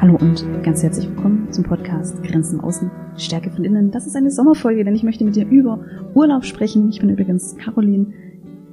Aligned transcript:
Hallo 0.00 0.16
und 0.20 0.44
ganz 0.64 0.82
herzlich 0.82 1.08
willkommen 1.08 1.52
zum 1.52 1.62
Podcast 1.62 2.22
Grenzen 2.24 2.60
außen, 2.60 2.90
Stärke 3.16 3.50
von 3.50 3.64
innen. 3.64 3.92
Das 3.92 4.06
ist 4.06 4.16
eine 4.16 4.32
Sommerfolge, 4.32 4.84
denn 4.84 4.96
ich 4.96 5.04
möchte 5.04 5.24
mit 5.24 5.36
dir 5.36 5.46
über 5.46 5.84
Urlaub 6.12 6.44
sprechen. 6.44 6.88
Ich 6.88 6.98
bin 6.98 7.08
übrigens 7.08 7.56
Caroline. 7.56 8.12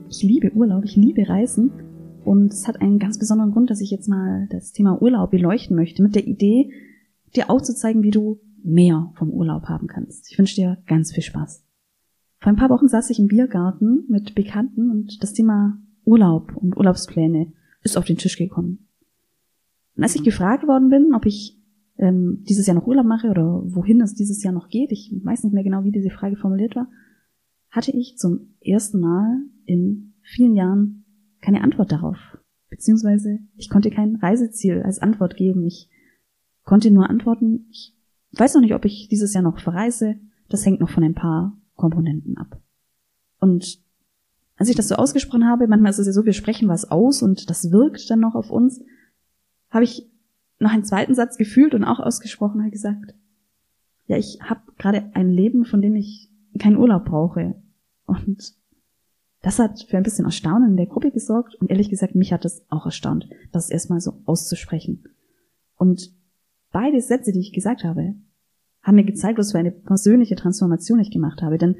Ich 0.09 0.23
liebe 0.23 0.51
Urlaub, 0.53 0.83
ich 0.83 0.95
liebe 0.95 1.29
Reisen 1.29 1.71
und 2.25 2.51
es 2.51 2.67
hat 2.67 2.81
einen 2.81 2.97
ganz 2.97 3.19
besonderen 3.19 3.51
Grund, 3.51 3.69
dass 3.69 3.81
ich 3.81 3.91
jetzt 3.91 4.09
mal 4.09 4.47
das 4.49 4.71
Thema 4.71 4.99
Urlaub 5.01 5.29
beleuchten 5.29 5.75
möchte 5.75 6.01
mit 6.01 6.15
der 6.15 6.25
Idee, 6.25 6.71
dir 7.35 7.51
aufzuzeigen, 7.51 8.01
wie 8.01 8.11
du 8.11 8.39
mehr 8.63 9.11
vom 9.15 9.29
Urlaub 9.29 9.65
haben 9.65 9.85
kannst. 9.87 10.31
Ich 10.31 10.37
wünsche 10.39 10.55
dir 10.55 10.79
ganz 10.87 11.11
viel 11.11 11.23
Spaß. 11.23 11.63
Vor 12.39 12.51
ein 12.51 12.57
paar 12.57 12.71
Wochen 12.71 12.87
saß 12.87 13.11
ich 13.11 13.19
im 13.19 13.27
Biergarten 13.27 14.05
mit 14.09 14.33
Bekannten 14.33 14.89
und 14.89 15.21
das 15.21 15.33
Thema 15.33 15.77
Urlaub 16.05 16.55
und 16.55 16.77
Urlaubspläne 16.77 17.53
ist 17.83 17.97
auf 17.97 18.05
den 18.05 18.17
Tisch 18.17 18.37
gekommen. 18.37 18.87
Und 19.95 20.03
als 20.03 20.15
ich 20.15 20.23
gefragt 20.23 20.67
worden 20.67 20.89
bin, 20.89 21.13
ob 21.13 21.25
ich 21.25 21.59
ähm, 21.97 22.43
dieses 22.47 22.67
Jahr 22.67 22.75
noch 22.75 22.87
Urlaub 22.87 23.05
mache 23.05 23.29
oder 23.29 23.61
wohin 23.65 24.01
es 24.01 24.13
dieses 24.13 24.43
Jahr 24.43 24.53
noch 24.53 24.69
geht, 24.69 24.91
ich 24.91 25.13
weiß 25.23 25.43
nicht 25.43 25.53
mehr 25.53 25.63
genau, 25.63 25.83
wie 25.83 25.91
diese 25.91 26.09
Frage 26.09 26.35
formuliert 26.35 26.75
war, 26.75 26.87
hatte 27.69 27.91
ich 27.91 28.17
zum 28.17 28.55
ersten 28.61 28.99
Mal 28.99 29.41
in 29.65 30.13
vielen 30.21 30.55
Jahren 30.55 31.05
keine 31.41 31.61
Antwort 31.61 31.91
darauf. 31.91 32.17
Beziehungsweise 32.69 33.39
ich 33.55 33.69
konnte 33.69 33.89
kein 33.89 34.15
Reiseziel 34.15 34.81
als 34.83 34.99
Antwort 34.99 35.35
geben. 35.35 35.65
Ich 35.65 35.89
konnte 36.63 36.91
nur 36.91 37.09
antworten, 37.09 37.67
ich 37.69 37.95
weiß 38.31 38.55
noch 38.55 38.61
nicht, 38.61 38.73
ob 38.73 38.85
ich 38.85 39.07
dieses 39.09 39.33
Jahr 39.33 39.43
noch 39.43 39.59
verreise. 39.59 40.15
Das 40.49 40.65
hängt 40.65 40.79
noch 40.79 40.89
von 40.89 41.03
ein 41.03 41.15
paar 41.15 41.57
Komponenten 41.75 42.37
ab. 42.37 42.61
Und 43.39 43.81
als 44.61 44.69
ich 44.69 44.75
das 44.75 44.89
so 44.89 44.93
ausgesprochen 44.93 45.47
habe, 45.47 45.67
manchmal 45.67 45.89
ist 45.89 45.97
es 45.97 46.05
ja 46.05 46.13
so, 46.13 46.23
wir 46.23 46.33
sprechen 46.33 46.69
was 46.69 46.91
aus 46.91 47.23
und 47.23 47.49
das 47.49 47.71
wirkt 47.71 48.07
dann 48.11 48.19
noch 48.19 48.35
auf 48.35 48.51
uns, 48.51 48.79
habe 49.71 49.83
ich 49.85 50.07
noch 50.59 50.69
einen 50.69 50.83
zweiten 50.83 51.15
Satz 51.15 51.37
gefühlt 51.37 51.73
und 51.73 51.83
auch 51.83 51.99
ausgesprochen, 51.99 52.61
habe 52.61 52.69
gesagt, 52.69 53.15
ja, 54.05 54.17
ich 54.17 54.37
habe 54.39 54.61
gerade 54.77 55.09
ein 55.15 55.31
Leben, 55.31 55.65
von 55.65 55.81
dem 55.81 55.95
ich 55.95 56.29
keinen 56.59 56.77
Urlaub 56.77 57.05
brauche. 57.05 57.55
Und 58.05 58.53
das 59.41 59.57
hat 59.57 59.81
für 59.81 59.97
ein 59.97 60.03
bisschen 60.03 60.25
Erstaunen 60.25 60.69
in 60.69 60.77
der 60.77 60.85
Gruppe 60.85 61.09
gesorgt 61.09 61.55
und 61.55 61.71
ehrlich 61.71 61.89
gesagt, 61.89 62.13
mich 62.13 62.31
hat 62.31 62.45
es 62.45 62.63
auch 62.69 62.85
erstaunt, 62.85 63.27
das 63.51 63.71
erstmal 63.71 63.99
so 63.99 64.21
auszusprechen. 64.25 65.05
Und 65.75 66.13
beide 66.71 67.01
Sätze, 67.01 67.31
die 67.31 67.39
ich 67.39 67.51
gesagt 67.51 67.83
habe, 67.83 68.13
haben 68.83 68.95
mir 68.95 69.05
gezeigt, 69.05 69.39
was 69.39 69.53
für 69.53 69.57
eine 69.57 69.71
persönliche 69.71 70.35
Transformation 70.35 70.99
ich 70.99 71.09
gemacht 71.09 71.41
habe. 71.41 71.57
Denn 71.57 71.77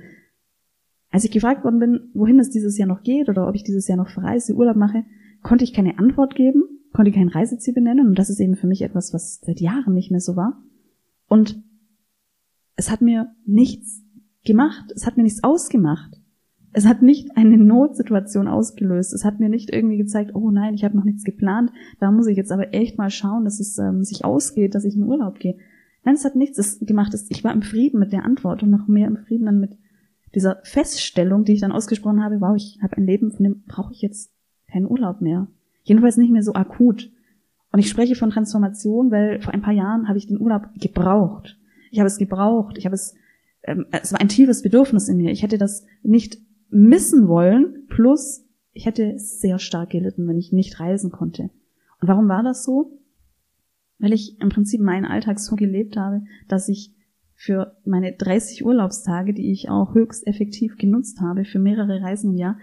als 1.11 1.25
ich 1.25 1.31
gefragt 1.31 1.63
worden 1.63 1.79
bin, 1.79 2.09
wohin 2.13 2.39
es 2.39 2.49
dieses 2.49 2.77
Jahr 2.77 2.87
noch 2.87 3.03
geht 3.03 3.29
oder 3.29 3.47
ob 3.47 3.55
ich 3.55 3.63
dieses 3.63 3.87
Jahr 3.87 3.97
noch 3.97 4.09
verreise, 4.09 4.55
Urlaub 4.55 4.77
mache, 4.77 5.03
konnte 5.43 5.63
ich 5.63 5.73
keine 5.73 5.99
Antwort 5.99 6.35
geben, 6.35 6.63
konnte 6.93 7.11
kein 7.11 7.27
Reiseziel 7.27 7.73
benennen 7.73 8.07
und 8.07 8.17
das 8.17 8.29
ist 8.29 8.39
eben 8.39 8.55
für 8.55 8.67
mich 8.67 8.81
etwas, 8.81 9.13
was 9.13 9.41
seit 9.41 9.59
Jahren 9.59 9.93
nicht 9.93 10.11
mehr 10.11 10.21
so 10.21 10.35
war. 10.35 10.61
Und 11.27 11.61
es 12.75 12.89
hat 12.89 13.01
mir 13.01 13.35
nichts 13.45 14.03
gemacht, 14.45 14.91
es 14.95 15.05
hat 15.05 15.17
mir 15.17 15.23
nichts 15.23 15.43
ausgemacht. 15.43 16.17
Es 16.73 16.87
hat 16.87 17.01
nicht 17.01 17.35
eine 17.35 17.57
Notsituation 17.57 18.47
ausgelöst. 18.47 19.13
Es 19.13 19.25
hat 19.25 19.41
mir 19.41 19.49
nicht 19.49 19.73
irgendwie 19.73 19.97
gezeigt, 19.97 20.33
oh 20.35 20.51
nein, 20.51 20.73
ich 20.73 20.85
habe 20.85 20.95
noch 20.95 21.03
nichts 21.03 21.25
geplant. 21.25 21.71
Da 21.99 22.11
muss 22.11 22.27
ich 22.27 22.37
jetzt 22.37 22.51
aber 22.51 22.73
echt 22.73 22.97
mal 22.97 23.09
schauen, 23.09 23.43
dass 23.43 23.59
es 23.59 23.77
ähm, 23.77 24.05
sich 24.05 24.23
ausgeht, 24.23 24.73
dass 24.73 24.85
ich 24.85 24.95
in 24.95 25.03
Urlaub 25.03 25.39
gehe. 25.39 25.57
Nein, 26.05 26.15
es 26.15 26.23
hat 26.23 26.37
nichts 26.37 26.79
gemacht. 26.79 27.13
Ich 27.27 27.43
war 27.43 27.53
im 27.53 27.61
Frieden 27.61 27.99
mit 27.99 28.13
der 28.13 28.23
Antwort 28.23 28.63
und 28.63 28.69
noch 28.69 28.87
mehr 28.87 29.07
im 29.07 29.17
Frieden 29.17 29.47
dann 29.47 29.59
mit 29.59 29.77
dieser 30.33 30.59
Feststellung, 30.63 31.43
die 31.43 31.53
ich 31.53 31.61
dann 31.61 31.71
ausgesprochen 31.71 32.23
habe, 32.23 32.39
wow, 32.41 32.55
ich 32.55 32.79
habe 32.81 32.97
ein 32.97 33.05
Leben, 33.05 33.31
von 33.31 33.43
dem 33.43 33.63
brauche 33.63 33.93
ich 33.93 34.01
jetzt 34.01 34.31
keinen 34.71 34.89
Urlaub 34.89 35.21
mehr. 35.21 35.47
Jedenfalls 35.83 36.17
nicht 36.17 36.31
mehr 36.31 36.43
so 36.43 36.53
akut. 36.53 37.11
Und 37.71 37.79
ich 37.79 37.89
spreche 37.89 38.15
von 38.15 38.29
Transformation, 38.29 39.11
weil 39.11 39.41
vor 39.41 39.53
ein 39.53 39.61
paar 39.61 39.73
Jahren 39.73 40.07
habe 40.07 40.17
ich 40.17 40.27
den 40.27 40.39
Urlaub 40.39 40.69
gebraucht. 40.75 41.57
Ich 41.89 41.99
habe 41.99 42.07
es 42.07 42.17
gebraucht. 42.17 42.77
Ich 42.77 42.85
habe 42.85 42.95
es, 42.95 43.15
ähm, 43.63 43.85
es 43.91 44.11
war 44.11 44.21
ein 44.21 44.29
tiefes 44.29 44.61
Bedürfnis 44.61 45.09
in 45.09 45.17
mir. 45.17 45.31
Ich 45.31 45.43
hätte 45.43 45.57
das 45.57 45.85
nicht 46.03 46.37
missen 46.69 47.27
wollen. 47.27 47.85
Plus, 47.87 48.45
ich 48.73 48.85
hätte 48.85 49.17
sehr 49.17 49.59
stark 49.59 49.89
gelitten, 49.89 50.27
wenn 50.27 50.37
ich 50.37 50.51
nicht 50.51 50.79
reisen 50.79 51.11
konnte. 51.11 51.43
Und 51.99 52.07
warum 52.07 52.27
war 52.27 52.43
das 52.43 52.63
so? 52.63 52.99
Weil 53.99 54.13
ich 54.13 54.39
im 54.41 54.49
Prinzip 54.49 54.81
meinen 54.81 55.05
Alltag 55.05 55.39
so 55.39 55.55
gelebt 55.55 55.97
habe, 55.97 56.23
dass 56.47 56.69
ich 56.69 56.93
für 57.43 57.75
meine 57.85 58.13
30 58.13 58.63
Urlaubstage, 58.63 59.33
die 59.33 59.51
ich 59.51 59.67
auch 59.67 59.95
höchst 59.95 60.27
effektiv 60.27 60.77
genutzt 60.77 61.21
habe, 61.21 61.43
für 61.43 61.57
mehrere 61.57 61.99
Reisen 61.99 62.33
im 62.33 62.37
Jahr, 62.37 62.59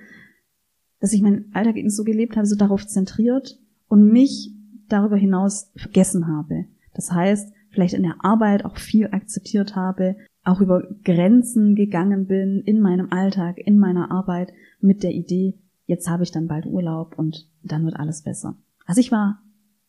dass 1.00 1.12
ich 1.12 1.20
meinen 1.20 1.50
Alltag 1.52 1.76
eben 1.76 1.90
so 1.90 2.04
gelebt 2.04 2.36
habe, 2.36 2.46
so 2.46 2.54
darauf 2.54 2.86
zentriert 2.86 3.58
und 3.88 4.12
mich 4.12 4.54
darüber 4.88 5.16
hinaus 5.16 5.72
vergessen 5.74 6.28
habe. 6.28 6.66
Das 6.94 7.10
heißt, 7.10 7.52
vielleicht 7.70 7.94
in 7.94 8.04
der 8.04 8.24
Arbeit 8.24 8.64
auch 8.64 8.76
viel 8.76 9.08
akzeptiert 9.08 9.74
habe, 9.74 10.14
auch 10.44 10.60
über 10.60 10.84
Grenzen 11.02 11.74
gegangen 11.74 12.26
bin 12.26 12.62
in 12.64 12.80
meinem 12.80 13.10
Alltag, 13.10 13.58
in 13.58 13.78
meiner 13.78 14.12
Arbeit 14.12 14.52
mit 14.78 15.02
der 15.02 15.10
Idee, 15.12 15.58
jetzt 15.86 16.08
habe 16.08 16.22
ich 16.22 16.30
dann 16.30 16.46
bald 16.46 16.66
Urlaub 16.66 17.18
und 17.18 17.50
dann 17.64 17.84
wird 17.84 17.96
alles 17.96 18.22
besser. 18.22 18.56
Also 18.86 19.00
ich 19.00 19.10
war 19.10 19.42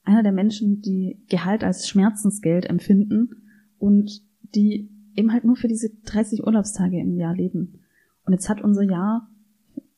einer 0.04 0.24
der 0.24 0.32
Menschen, 0.32 0.82
die 0.82 1.24
Gehalt 1.30 1.64
als 1.64 1.88
Schmerzensgeld 1.88 2.66
empfinden 2.66 3.30
und 3.78 4.28
die 4.56 4.90
eben 5.16 5.32
halt 5.32 5.44
nur 5.44 5.56
für 5.56 5.68
diese 5.68 5.90
30 6.06 6.46
Urlaubstage 6.46 7.00
im 7.00 7.18
Jahr 7.18 7.36
leben. 7.36 7.80
Und 8.26 8.34
jetzt 8.34 8.50
hat 8.50 8.62
unser 8.62 8.84
Jahr 8.84 9.30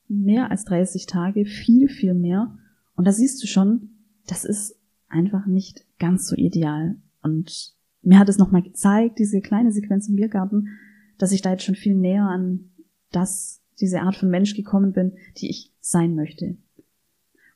mehr 0.08 0.52
als 0.52 0.66
30 0.66 1.06
Tage, 1.06 1.46
viel, 1.46 1.88
viel 1.88 2.14
mehr. 2.14 2.58
Und 2.96 3.06
da 3.06 3.12
siehst 3.12 3.42
du 3.42 3.48
schon, 3.48 3.90
das 4.28 4.46
ist 4.46 4.76
einfach 5.08 5.46
nicht 5.46 5.86
ganz 6.00 6.28
so 6.28 6.36
ideal. 6.36 6.98
Und 7.22 7.76
mir 8.02 8.20
hat 8.20 8.30
es 8.30 8.38
nochmal 8.38 8.64
gezeigt, 8.64 9.20
diese 9.20 9.42
kleine 9.42 9.72
Sequenz 9.72 10.08
im 10.08 10.16
Biergarten, 10.16 10.70
dass 11.18 11.32
ich 11.32 11.42
da 11.42 11.52
jetzt 11.52 11.64
schon 11.64 11.76
viel 11.76 11.96
näher 11.96 12.26
an 12.26 12.72
das, 13.12 13.62
diese 13.80 14.02
Art 14.02 14.16
von 14.16 14.30
Mensch 14.30 14.56
gekommen 14.56 14.94
bin, 14.94 15.14
die 15.38 15.50
ich 15.50 15.72
sein 15.80 16.16
möchte. 16.16 16.58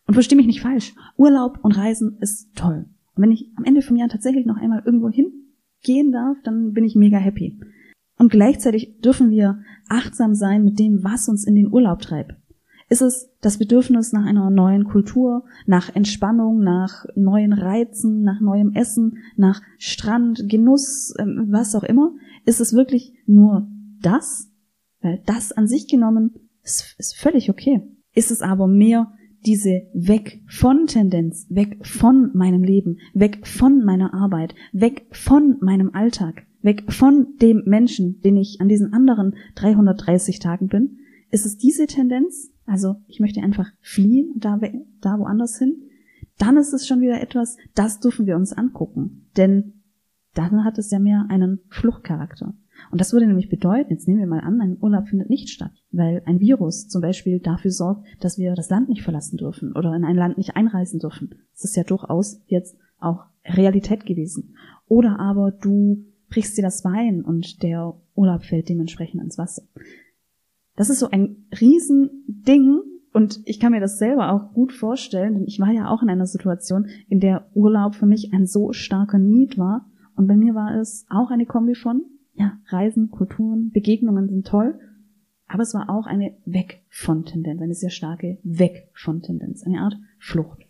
Und 0.07 0.13
verstehe 0.13 0.37
mich 0.37 0.45
nicht 0.45 0.61
falsch. 0.61 0.93
Urlaub 1.17 1.59
und 1.63 1.77
Reisen 1.77 2.17
ist 2.19 2.55
toll. 2.55 2.85
Und 3.15 3.23
wenn 3.23 3.31
ich 3.31 3.49
am 3.55 3.63
Ende 3.63 3.81
vom 3.81 3.97
Jahr 3.97 4.09
tatsächlich 4.09 4.45
noch 4.45 4.57
einmal 4.57 4.83
irgendwo 4.85 5.09
hin 5.09 5.44
gehen 5.85 6.11
darf, 6.11 6.37
dann 6.43 6.73
bin 6.73 6.83
ich 6.83 6.95
mega 6.95 7.17
happy. 7.17 7.57
Und 8.17 8.31
gleichzeitig 8.31 8.99
dürfen 9.01 9.29
wir 9.29 9.59
achtsam 9.87 10.35
sein 10.35 10.63
mit 10.63 10.79
dem, 10.79 11.03
was 11.03 11.29
uns 11.29 11.45
in 11.45 11.55
den 11.55 11.71
Urlaub 11.71 12.01
treibt. 12.01 12.35
Ist 12.87 13.01
es 13.01 13.31
das 13.41 13.57
Bedürfnis 13.57 14.13
nach 14.13 14.25
einer 14.25 14.49
neuen 14.51 14.83
Kultur, 14.83 15.43
nach 15.65 15.95
Entspannung, 15.95 16.59
nach 16.59 17.05
neuen 17.15 17.51
Reizen, 17.51 18.21
nach 18.21 18.39
neuem 18.41 18.73
Essen, 18.73 19.17
nach 19.37 19.61
Strand, 19.79 20.47
Genuss, 20.47 21.13
ähm, 21.17 21.47
was 21.49 21.73
auch 21.73 21.83
immer? 21.83 22.11
Ist 22.45 22.61
es 22.61 22.73
wirklich 22.73 23.13
nur 23.25 23.67
das? 24.01 24.51
Weil 25.01 25.21
das 25.25 25.51
an 25.51 25.67
sich 25.67 25.87
genommen 25.87 26.35
ist, 26.63 26.95
ist 26.99 27.15
völlig 27.15 27.49
okay. 27.49 27.81
Ist 28.13 28.29
es 28.29 28.41
aber 28.41 28.67
mehr 28.67 29.11
diese 29.45 29.83
weg 29.93 30.41
von 30.47 30.87
Tendenz, 30.87 31.45
weg 31.49 31.77
von 31.85 32.31
meinem 32.33 32.63
Leben, 32.63 32.97
weg 33.13 33.45
von 33.45 33.83
meiner 33.83 34.13
Arbeit, 34.13 34.55
weg 34.71 35.05
von 35.11 35.57
meinem 35.61 35.93
Alltag, 35.93 36.45
weg 36.61 36.91
von 36.91 37.27
dem 37.41 37.63
Menschen, 37.65 38.21
den 38.21 38.37
ich 38.37 38.59
an 38.59 38.67
diesen 38.67 38.93
anderen 38.93 39.35
330 39.55 40.39
Tagen 40.39 40.67
bin, 40.67 40.97
ist 41.29 41.45
es 41.45 41.57
diese 41.57 41.85
Tendenz, 41.85 42.51
also 42.65 42.95
ich 43.07 43.19
möchte 43.19 43.41
einfach 43.41 43.69
fliehen, 43.81 44.33
da, 44.37 44.59
da 45.01 45.19
woanders 45.19 45.57
hin, 45.57 45.83
dann 46.37 46.57
ist 46.57 46.73
es 46.73 46.87
schon 46.87 47.01
wieder 47.01 47.21
etwas, 47.21 47.57
das 47.75 47.99
dürfen 47.99 48.25
wir 48.25 48.35
uns 48.35 48.53
angucken. 48.53 49.27
Denn 49.37 49.73
dann 50.33 50.65
hat 50.65 50.77
es 50.77 50.91
ja 50.91 50.99
mehr 50.99 51.25
einen 51.29 51.59
Fluchtcharakter. 51.69 52.53
Und 52.91 53.01
das 53.01 53.13
würde 53.13 53.27
nämlich 53.27 53.49
bedeuten, 53.49 53.91
jetzt 53.91 54.07
nehmen 54.07 54.19
wir 54.19 54.27
mal 54.27 54.41
an, 54.41 54.61
ein 54.61 54.77
Urlaub 54.79 55.07
findet 55.07 55.29
nicht 55.29 55.49
statt, 55.49 55.71
weil 55.91 56.21
ein 56.25 56.39
Virus 56.39 56.87
zum 56.87 57.01
Beispiel 57.01 57.39
dafür 57.39 57.71
sorgt, 57.71 58.05
dass 58.19 58.37
wir 58.37 58.53
das 58.53 58.69
Land 58.69 58.89
nicht 58.89 59.03
verlassen 59.03 59.37
dürfen 59.37 59.73
oder 59.73 59.95
in 59.95 60.03
ein 60.03 60.15
Land 60.15 60.37
nicht 60.37 60.55
einreisen 60.55 60.99
dürfen. 60.99 61.35
Das 61.53 61.63
ist 61.63 61.75
ja 61.75 61.83
durchaus 61.83 62.41
jetzt 62.47 62.77
auch 62.99 63.25
Realität 63.45 64.05
gewesen. 64.05 64.55
Oder 64.87 65.19
aber 65.19 65.51
du 65.51 66.05
brichst 66.29 66.57
dir 66.57 66.63
das 66.63 66.83
Bein 66.83 67.23
und 67.23 67.63
der 67.63 67.95
Urlaub 68.15 68.43
fällt 68.43 68.69
dementsprechend 68.69 69.21
ins 69.21 69.37
Wasser. 69.37 69.63
Das 70.75 70.89
ist 70.89 70.99
so 70.99 71.09
ein 71.09 71.45
Riesending 71.59 72.81
und 73.13 73.39
ich 73.45 73.59
kann 73.59 73.71
mir 73.71 73.79
das 73.79 73.97
selber 73.97 74.33
auch 74.33 74.53
gut 74.53 74.73
vorstellen, 74.73 75.35
denn 75.35 75.45
ich 75.45 75.59
war 75.59 75.71
ja 75.71 75.89
auch 75.89 76.03
in 76.03 76.09
einer 76.09 76.25
Situation, 76.25 76.87
in 77.07 77.21
der 77.21 77.49
Urlaub 77.53 77.95
für 77.95 78.05
mich 78.05 78.33
ein 78.33 78.45
so 78.45 78.73
starker 78.73 79.19
Need 79.19 79.57
war. 79.57 79.89
Und 80.17 80.27
bei 80.27 80.35
mir 80.35 80.53
war 80.53 80.75
es 80.75 81.05
auch 81.09 81.31
eine 81.31 81.45
Kombi 81.45 81.75
von 81.75 82.01
ja, 82.35 82.59
Reisen, 82.67 83.11
Kulturen, 83.11 83.71
Begegnungen 83.71 84.29
sind 84.29 84.47
toll, 84.47 84.79
aber 85.47 85.63
es 85.63 85.73
war 85.73 85.89
auch 85.89 86.05
eine 86.05 86.35
Weg 86.45 86.83
von 86.89 87.25
Tendenz, 87.25 87.61
eine 87.61 87.73
sehr 87.73 87.89
starke 87.89 88.37
Weg 88.43 88.89
von 88.93 89.21
Tendenz, 89.21 89.63
eine 89.63 89.81
Art 89.81 89.97
Flucht. 90.19 90.67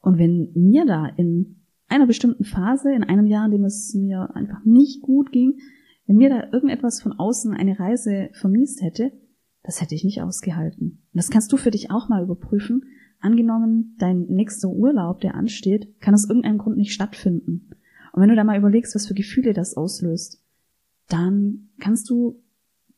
Und 0.00 0.18
wenn 0.18 0.52
mir 0.54 0.86
da 0.86 1.06
in 1.06 1.56
einer 1.88 2.06
bestimmten 2.06 2.44
Phase, 2.44 2.92
in 2.92 3.04
einem 3.04 3.26
Jahr, 3.26 3.46
in 3.46 3.52
dem 3.52 3.64
es 3.64 3.94
mir 3.94 4.34
einfach 4.34 4.64
nicht 4.64 5.02
gut 5.02 5.32
ging, 5.32 5.58
wenn 6.06 6.16
mir 6.16 6.30
da 6.30 6.44
irgendetwas 6.52 7.02
von 7.02 7.12
außen 7.12 7.52
eine 7.54 7.78
Reise 7.78 8.30
vermiest 8.32 8.82
hätte, 8.82 9.12
das 9.62 9.80
hätte 9.80 9.96
ich 9.96 10.04
nicht 10.04 10.22
ausgehalten. 10.22 11.02
Und 11.12 11.16
das 11.16 11.30
kannst 11.30 11.52
du 11.52 11.56
für 11.56 11.72
dich 11.72 11.90
auch 11.90 12.08
mal 12.08 12.22
überprüfen. 12.22 12.84
Angenommen, 13.18 13.96
dein 13.98 14.26
nächster 14.26 14.68
Urlaub, 14.68 15.20
der 15.20 15.34
ansteht, 15.34 16.00
kann 16.00 16.14
aus 16.14 16.28
irgendeinem 16.28 16.58
Grund 16.58 16.76
nicht 16.76 16.92
stattfinden. 16.92 17.70
Und 18.16 18.22
wenn 18.22 18.30
du 18.30 18.34
da 18.34 18.44
mal 18.44 18.58
überlegst, 18.58 18.94
was 18.94 19.06
für 19.06 19.14
Gefühle 19.14 19.52
das 19.52 19.76
auslöst, 19.76 20.42
dann 21.08 21.68
kannst 21.78 22.08
du, 22.08 22.42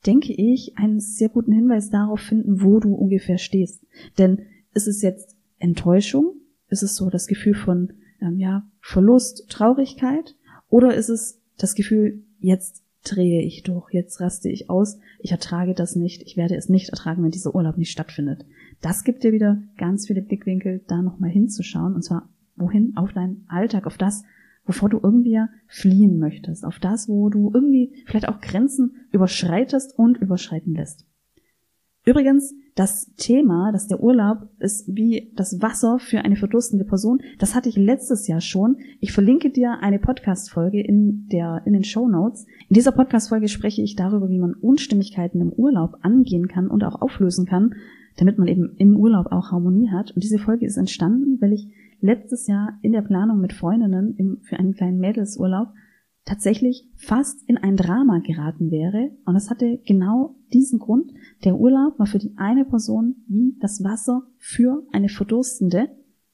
denke 0.07 0.33
ich, 0.33 0.79
einen 0.79 1.01
sehr 1.01 1.29
guten 1.29 1.51
Hinweis 1.51 1.91
darauf 1.91 2.21
finden, 2.21 2.63
wo 2.63 2.79
du 2.79 2.95
ungefähr 2.95 3.37
stehst. 3.37 3.85
Denn 4.17 4.43
ist 4.75 4.87
es 4.87 5.03
jetzt 5.03 5.37
Enttäuschung? 5.59 6.37
Ist 6.69 6.85
es 6.85 6.95
so 6.95 7.11
das 7.11 7.27
Gefühl 7.27 7.55
von 7.55 7.95
ähm, 8.21 8.39
ja, 8.39 8.71
Verlust, 8.81 9.51
Traurigkeit? 9.51 10.37
Oder 10.69 10.95
ist 10.95 11.09
es 11.09 11.41
das 11.57 11.75
Gefühl, 11.75 12.23
jetzt 12.39 12.85
drehe 13.03 13.43
ich 13.43 13.65
durch, 13.65 13.93
jetzt 13.93 14.21
raste 14.21 14.49
ich 14.49 14.71
aus, 14.71 15.01
ich 15.19 15.33
ertrage 15.33 15.75
das 15.75 15.97
nicht, 15.97 16.23
ich 16.23 16.37
werde 16.37 16.55
es 16.55 16.69
nicht 16.69 16.91
ertragen, 16.91 17.25
wenn 17.25 17.33
dieser 17.33 17.57
Urlaub 17.57 17.77
nicht 17.77 17.91
stattfindet. 17.91 18.47
Das 18.83 19.03
gibt 19.03 19.25
dir 19.25 19.33
wieder 19.33 19.61
ganz 19.79 20.07
viele 20.07 20.23
Blickwinkel, 20.23 20.83
da 20.87 21.03
nochmal 21.03 21.31
hinzuschauen, 21.31 21.97
und 21.97 22.05
zwar 22.05 22.29
wohin? 22.55 22.97
Auf 22.97 23.13
deinen 23.13 23.45
Alltag, 23.49 23.87
auf 23.87 23.99
das, 23.99 24.23
wovor 24.69 24.89
du 24.89 25.01
irgendwie 25.03 25.41
fliehen 25.67 26.19
möchtest, 26.19 26.65
auf 26.65 26.79
das, 26.79 27.09
wo 27.09 27.31
du 27.31 27.51
irgendwie 27.53 28.05
vielleicht 28.07 28.29
auch 28.29 28.41
Grenzen 28.41 28.97
überschreitest 29.11 29.99
und 29.99 30.19
überschreiten 30.19 30.75
lässt. 30.75 31.07
Übrigens, 32.05 32.55
das 32.75 33.13
Thema, 33.17 33.73
dass 33.73 33.89
der 33.89 34.01
Urlaub 34.03 34.49
ist 34.61 34.89
wie 34.89 35.33
das 35.35 35.61
Wasser 35.61 35.99
für 35.99 36.21
eine 36.21 36.37
verdurstende 36.37 36.85
Person, 36.85 37.21
das 37.39 37.55
hatte 37.55 37.69
ich 37.69 37.77
letztes 37.77 38.29
Jahr 38.29 38.41
schon. 38.41 38.77
Ich 39.01 39.13
verlinke 39.13 39.51
dir 39.51 39.81
eine 39.81 39.99
Podcast-Folge 39.99 40.81
in 40.81 41.27
der, 41.29 41.63
in 41.67 41.73
den 41.73 41.85
Show 41.85 42.09
Notes. 42.09 42.47
In 42.69 42.75
dieser 42.75 42.93
Podcast-Folge 42.93 43.49
spreche 43.49 43.83
ich 43.83 43.97
darüber, 43.97 44.29
wie 44.31 44.39
man 44.39 44.55
Unstimmigkeiten 44.55 45.41
im 45.41 45.53
Urlaub 45.53 45.97
angehen 46.03 46.47
kann 46.49 46.69
und 46.69 46.85
auch 46.85 47.03
auflösen 47.03 47.47
kann, 47.47 47.75
damit 48.17 48.39
man 48.39 48.49
eben 48.49 48.75
im 48.79 48.97
Urlaub 48.97 49.27
auch 49.33 49.51
Harmonie 49.51 49.91
hat. 49.91 50.13
Und 50.13 50.23
diese 50.23 50.39
Folge 50.39 50.65
ist 50.65 50.77
entstanden, 50.77 51.41
weil 51.41 51.53
ich 51.53 51.69
letztes 52.01 52.47
Jahr 52.47 52.79
in 52.83 52.93
der 52.93 53.03
Planung 53.03 53.41
mit 53.41 53.53
Freundinnen 53.53 54.15
im, 54.17 54.41
für 54.43 54.59
einen 54.59 54.75
kleinen 54.75 54.99
Mädelsurlaub 54.99 55.69
tatsächlich 56.25 56.87
fast 56.95 57.43
in 57.49 57.57
ein 57.57 57.77
Drama 57.77 58.19
geraten 58.19 58.71
wäre. 58.71 59.11
Und 59.25 59.35
das 59.35 59.51
hatte 59.51 59.81
genau 59.87 60.37
diesen 60.53 60.79
Grund. 60.79 61.13
Der 61.45 61.59
Urlaub 61.59 61.99
war 61.99 62.07
für 62.07 62.19
die 62.19 62.35
eine 62.37 62.65
Person 62.65 63.17
wie 63.29 63.57
das 63.61 63.83
Wasser 63.83 64.23
für 64.37 64.87
eine 64.93 65.09
Verdurstende. 65.09 65.89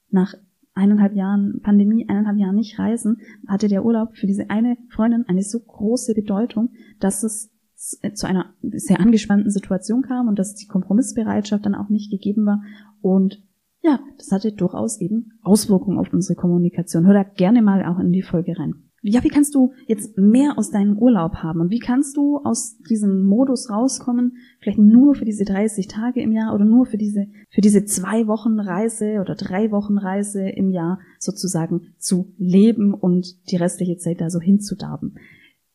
Nach 0.09 0.33
eineinhalb 0.73 1.15
Jahren 1.15 1.61
Pandemie, 1.61 2.07
eineinhalb 2.09 2.37
Jahren 2.37 2.55
nicht 2.55 2.77
reisen, 2.77 3.21
hatte 3.47 3.69
der 3.69 3.85
Urlaub 3.85 4.17
für 4.17 4.27
diese 4.27 4.49
eine 4.49 4.77
Freundin 4.89 5.23
eine 5.27 5.43
so 5.43 5.59
große 5.59 6.13
Bedeutung, 6.13 6.71
dass 6.99 7.23
es 7.23 7.51
zu 7.75 8.27
einer 8.27 8.53
sehr 8.61 8.99
angespannten 8.99 9.51
Situation 9.51 10.01
kam 10.01 10.27
und 10.27 10.39
dass 10.39 10.55
die 10.55 10.67
Kompromissbereitschaft 10.67 11.65
dann 11.65 11.75
auch 11.75 11.89
nicht 11.89 12.11
gegeben 12.11 12.45
war. 12.45 12.63
Und 13.01 13.43
ja, 13.85 13.99
das 14.17 14.31
hatte 14.31 14.51
durchaus 14.51 14.99
eben 14.99 15.33
Auswirkungen 15.43 15.99
auf 15.99 16.11
unsere 16.11 16.35
Kommunikation. 16.35 17.05
Hör 17.05 17.13
da 17.13 17.23
gerne 17.23 17.61
mal 17.61 17.85
auch 17.85 17.99
in 17.99 18.11
die 18.11 18.23
Folge 18.23 18.57
rein 18.57 18.85
ja, 19.07 19.23
wie 19.23 19.29
kannst 19.29 19.53
du 19.53 19.71
jetzt 19.85 20.17
mehr 20.17 20.57
aus 20.57 20.71
deinem 20.71 20.97
Urlaub 20.97 21.35
haben 21.35 21.61
und 21.61 21.69
wie 21.69 21.79
kannst 21.79 22.17
du 22.17 22.37
aus 22.37 22.79
diesem 22.89 23.23
Modus 23.23 23.69
rauskommen, 23.69 24.37
vielleicht 24.59 24.79
nur 24.79 25.13
für 25.13 25.25
diese 25.25 25.45
30 25.45 25.87
Tage 25.87 26.21
im 26.21 26.31
Jahr 26.31 26.55
oder 26.55 26.65
nur 26.65 26.87
für 26.87 26.97
diese, 26.97 27.27
für 27.51 27.61
diese 27.61 27.85
zwei 27.85 28.25
Wochen 28.25 28.59
Reise 28.59 29.19
oder 29.21 29.35
drei 29.35 29.69
Wochen 29.69 29.99
Reise 29.99 30.49
im 30.49 30.71
Jahr 30.71 30.99
sozusagen 31.19 31.93
zu 31.99 32.33
leben 32.39 32.95
und 32.95 33.27
die 33.51 33.57
restliche 33.57 33.97
Zeit 33.97 34.21
da 34.21 34.31
so 34.31 34.39
hinzudarben. 34.39 35.19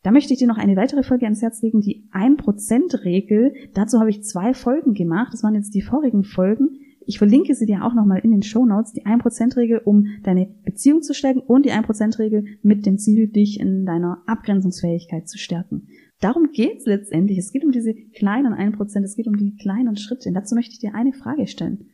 Da 0.03 0.11
möchte 0.11 0.33
ich 0.33 0.39
dir 0.39 0.47
noch 0.47 0.57
eine 0.57 0.75
weitere 0.75 1.03
Folge 1.03 1.25
ans 1.25 1.41
Herz 1.41 1.61
legen, 1.61 1.79
die 1.79 2.09
1%-Regel. 2.11 3.53
Dazu 3.73 3.99
habe 3.99 4.09
ich 4.09 4.23
zwei 4.23 4.53
Folgen 4.53 4.93
gemacht. 4.93 5.31
Das 5.31 5.43
waren 5.43 5.55
jetzt 5.55 5.73
die 5.73 5.83
vorigen 5.83 6.23
Folgen. 6.23 6.80
Ich 7.05 7.17
verlinke 7.17 7.55
sie 7.55 7.65
dir 7.65 7.83
auch 7.83 7.93
nochmal 7.93 8.19
in 8.19 8.31
den 8.31 8.43
Show 8.43 8.65
Notes, 8.65 8.93
die 8.93 9.05
1%-Regel, 9.05 9.79
um 9.83 10.05
deine 10.23 10.47
Beziehung 10.63 11.01
zu 11.01 11.13
stärken 11.13 11.39
und 11.39 11.65
die 11.65 11.71
1%-Regel 11.71 12.45
mit 12.61 12.85
dem 12.85 12.97
Ziel, 12.97 13.27
dich 13.27 13.59
in 13.59 13.85
deiner 13.85 14.21
Abgrenzungsfähigkeit 14.27 15.27
zu 15.27 15.37
stärken. 15.37 15.87
Darum 16.19 16.51
geht's 16.51 16.85
letztendlich. 16.85 17.39
Es 17.39 17.51
geht 17.51 17.65
um 17.65 17.71
diese 17.71 17.93
kleinen 17.93 18.53
1%, 18.53 19.03
es 19.03 19.15
geht 19.15 19.27
um 19.27 19.35
die 19.35 19.55
kleinen 19.55 19.97
Schritte. 19.97 20.29
Und 20.29 20.35
dazu 20.35 20.53
möchte 20.53 20.73
ich 20.73 20.79
dir 20.79 20.93
eine 20.93 21.13
Frage 21.13 21.47
stellen. 21.47 21.89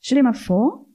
Stell 0.00 0.16
dir 0.16 0.24
mal 0.24 0.32
vor, 0.32 0.86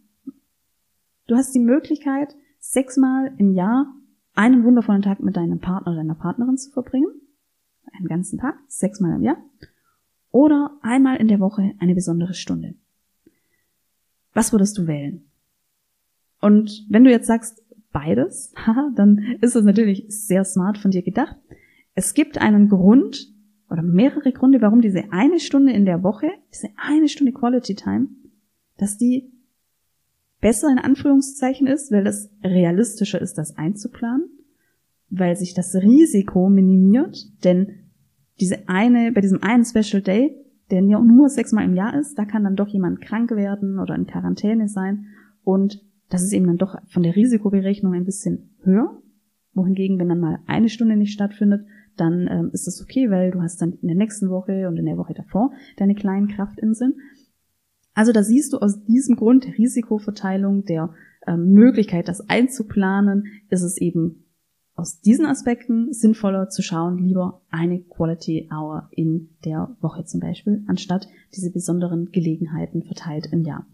du 1.27 1.35
hast 1.35 1.53
die 1.53 1.59
Möglichkeit, 1.59 2.35
sechsmal 2.59 3.33
im 3.37 3.51
Jahr 3.51 3.93
einen 4.33 4.63
wundervollen 4.63 5.01
Tag 5.01 5.19
mit 5.19 5.37
deinem 5.37 5.59
Partner 5.59 5.91
oder 5.91 5.97
deiner 5.97 6.15
Partnerin 6.15 6.57
zu 6.57 6.71
verbringen. 6.71 7.09
Einen 7.93 8.07
ganzen 8.07 8.39
Tag, 8.39 8.55
sechsmal 8.67 9.15
im 9.15 9.23
Jahr. 9.23 9.37
Oder 10.31 10.79
einmal 10.81 11.17
in 11.17 11.27
der 11.27 11.39
Woche 11.39 11.73
eine 11.79 11.93
besondere 11.93 12.33
Stunde. 12.33 12.75
Was 14.33 14.51
würdest 14.51 14.77
du 14.77 14.87
wählen? 14.87 15.25
Und 16.39 16.85
wenn 16.89 17.03
du 17.03 17.11
jetzt 17.11 17.27
sagst, 17.27 17.61
beides, 17.91 18.53
dann 18.95 19.37
ist 19.41 19.55
es 19.55 19.63
natürlich 19.63 20.05
sehr 20.07 20.43
smart 20.43 20.77
von 20.77 20.91
dir 20.91 21.01
gedacht. 21.01 21.35
Es 21.93 22.13
gibt 22.13 22.37
einen 22.37 22.69
Grund 22.69 23.27
oder 23.69 23.81
mehrere 23.83 24.31
Gründe, 24.31 24.61
warum 24.61 24.81
diese 24.81 25.11
eine 25.11 25.39
Stunde 25.39 25.73
in 25.73 25.85
der 25.85 26.03
Woche, 26.03 26.29
diese 26.53 26.69
eine 26.75 27.07
Stunde 27.07 27.31
Quality 27.31 27.75
Time, 27.75 28.07
dass 28.77 28.97
die 28.97 29.31
besser 30.41 30.69
in 30.69 30.79
Anführungszeichen 30.79 31.67
ist, 31.67 31.91
weil 31.91 32.07
es 32.07 32.29
realistischer 32.43 33.21
ist, 33.21 33.37
das 33.37 33.57
einzuplanen, 33.57 34.29
weil 35.09 35.35
sich 35.35 35.53
das 35.53 35.75
Risiko 35.75 36.49
minimiert, 36.49 37.43
denn 37.43 37.91
diese 38.39 38.67
eine, 38.67 39.11
bei 39.11 39.21
diesem 39.21 39.43
einen 39.43 39.63
Special 39.63 40.01
Day 40.01 40.35
der 40.71 40.81
nur 40.81 41.29
sechsmal 41.29 41.65
im 41.65 41.75
Jahr 41.75 41.99
ist, 41.99 42.17
da 42.17 42.25
kann 42.25 42.43
dann 42.43 42.55
doch 42.55 42.67
jemand 42.67 43.01
krank 43.01 43.31
werden 43.31 43.79
oder 43.79 43.95
in 43.95 44.07
Quarantäne 44.07 44.67
sein 44.67 45.05
und 45.43 45.83
das 46.09 46.23
ist 46.23 46.33
eben 46.33 46.47
dann 46.47 46.57
doch 46.57 46.75
von 46.87 47.03
der 47.03 47.15
Risikoberechnung 47.15 47.93
ein 47.93 48.05
bisschen 48.05 48.55
höher. 48.63 49.01
Wohingegen, 49.53 49.99
wenn 49.99 50.09
dann 50.09 50.19
mal 50.19 50.39
eine 50.45 50.69
Stunde 50.69 50.95
nicht 50.95 51.13
stattfindet, 51.13 51.65
dann 51.97 52.27
ähm, 52.29 52.49
ist 52.53 52.67
das 52.67 52.81
okay, 52.81 53.09
weil 53.09 53.31
du 53.31 53.41
hast 53.41 53.61
dann 53.61 53.73
in 53.81 53.87
der 53.87 53.97
nächsten 53.97 54.29
Woche 54.29 54.67
und 54.67 54.77
in 54.77 54.85
der 54.85 54.97
Woche 54.97 55.13
davor 55.13 55.51
deine 55.77 55.95
kleinen 55.95 56.27
Kraftinseln. 56.27 56.93
Also 57.93 58.13
da 58.13 58.23
siehst 58.23 58.53
du 58.53 58.57
aus 58.57 58.83
diesem 58.85 59.15
Grund 59.15 59.45
der 59.45 59.57
Risikoverteilung, 59.57 60.63
der 60.63 60.93
ähm, 61.27 61.51
Möglichkeit, 61.51 62.07
das 62.07 62.29
einzuplanen, 62.29 63.25
ist 63.49 63.63
es 63.63 63.77
eben 63.77 64.20
aus 64.81 64.99
diesen 64.99 65.27
Aspekten 65.27 65.93
sinnvoller 65.93 66.49
zu 66.49 66.63
schauen, 66.63 66.97
lieber 66.97 67.41
eine 67.51 67.81
Quality 67.81 68.49
Hour 68.51 68.89
in 68.91 69.29
der 69.45 69.77
Woche 69.79 70.05
zum 70.05 70.19
Beispiel, 70.19 70.63
anstatt 70.65 71.07
diese 71.35 71.51
besonderen 71.51 72.11
Gelegenheiten 72.11 72.81
verteilt 72.81 73.29
im 73.31 73.43
Jahr. 73.43 73.67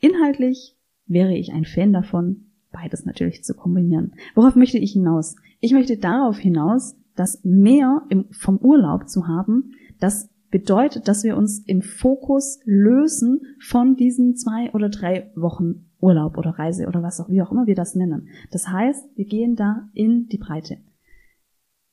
Inhaltlich 0.00 0.76
wäre 1.06 1.34
ich 1.34 1.52
ein 1.52 1.64
Fan 1.64 1.92
davon, 1.92 2.46
beides 2.72 3.04
natürlich 3.04 3.44
zu 3.44 3.54
kombinieren. 3.54 4.14
Worauf 4.34 4.56
möchte 4.56 4.78
ich 4.78 4.92
hinaus? 4.92 5.36
Ich 5.60 5.72
möchte 5.72 5.96
darauf 5.96 6.38
hinaus, 6.38 6.96
dass 7.14 7.40
mehr 7.44 8.02
im, 8.08 8.26
vom 8.32 8.58
Urlaub 8.58 9.08
zu 9.08 9.28
haben, 9.28 9.72
das 10.00 10.28
bedeutet, 10.50 11.06
dass 11.06 11.22
wir 11.22 11.36
uns 11.36 11.60
im 11.66 11.82
Fokus 11.82 12.58
lösen 12.64 13.42
von 13.60 13.94
diesen 13.94 14.34
zwei 14.34 14.72
oder 14.72 14.88
drei 14.88 15.30
Wochen 15.36 15.85
Urlaub 16.00 16.36
oder 16.36 16.50
Reise 16.50 16.86
oder 16.86 17.02
was 17.02 17.20
auch, 17.20 17.28
wie 17.28 17.42
auch 17.42 17.50
immer 17.50 17.66
wir 17.66 17.74
das 17.74 17.94
nennen. 17.94 18.28
Das 18.50 18.68
heißt, 18.68 19.16
wir 19.16 19.24
gehen 19.24 19.56
da 19.56 19.88
in 19.92 20.26
die 20.28 20.38
Breite. 20.38 20.78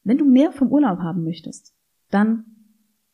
Wenn 0.03 0.17
du 0.17 0.25
mehr 0.25 0.51
vom 0.51 0.71
Urlaub 0.71 0.99
haben 0.99 1.23
möchtest, 1.23 1.73
dann 2.09 2.45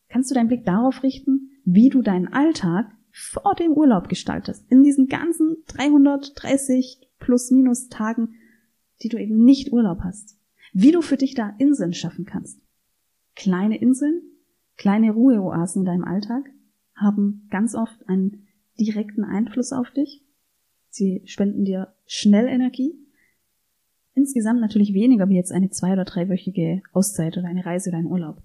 kannst 0.08 0.30
du 0.30 0.34
deinen 0.34 0.48
Blick 0.48 0.64
darauf 0.64 1.02
richten, 1.02 1.50
wie 1.64 1.88
du 1.88 2.02
deinen 2.02 2.28
Alltag 2.28 2.90
vor 3.12 3.54
dem 3.54 3.72
Urlaub 3.72 4.08
gestaltest. 4.08 4.70
In 4.70 4.82
diesen 4.82 5.06
ganzen 5.06 5.56
330 5.68 7.08
plus 7.18 7.50
minus 7.50 7.88
Tagen, 7.88 8.34
die 9.02 9.08
du 9.08 9.18
eben 9.18 9.44
nicht 9.44 9.72
Urlaub 9.72 10.00
hast. 10.02 10.38
Wie 10.72 10.92
du 10.92 11.00
für 11.00 11.16
dich 11.16 11.34
da 11.34 11.54
Inseln 11.58 11.92
schaffen 11.92 12.24
kannst. 12.24 12.60
Kleine 13.36 13.78
Inseln, 13.80 14.22
kleine 14.76 15.12
Ruheoasen 15.12 15.82
in 15.82 15.86
deinem 15.86 16.04
Alltag 16.04 16.50
haben 16.94 17.46
ganz 17.50 17.74
oft 17.74 18.08
einen 18.08 18.46
direkten 18.78 19.24
Einfluss 19.24 19.72
auf 19.72 19.90
dich 19.90 20.24
Sie 20.90 21.22
spenden 21.24 21.64
dir 21.64 21.94
schnell 22.06 22.46
Energie. 22.46 22.94
Insgesamt 24.14 24.60
natürlich 24.60 24.92
weniger 24.92 25.28
wie 25.28 25.36
jetzt 25.36 25.52
eine 25.52 25.70
zwei- 25.70 25.92
oder 25.92 26.04
dreiwöchige 26.04 26.82
Auszeit 26.92 27.38
oder 27.38 27.46
eine 27.46 27.64
Reise 27.64 27.90
oder 27.90 27.98
ein 27.98 28.06
Urlaub. 28.06 28.42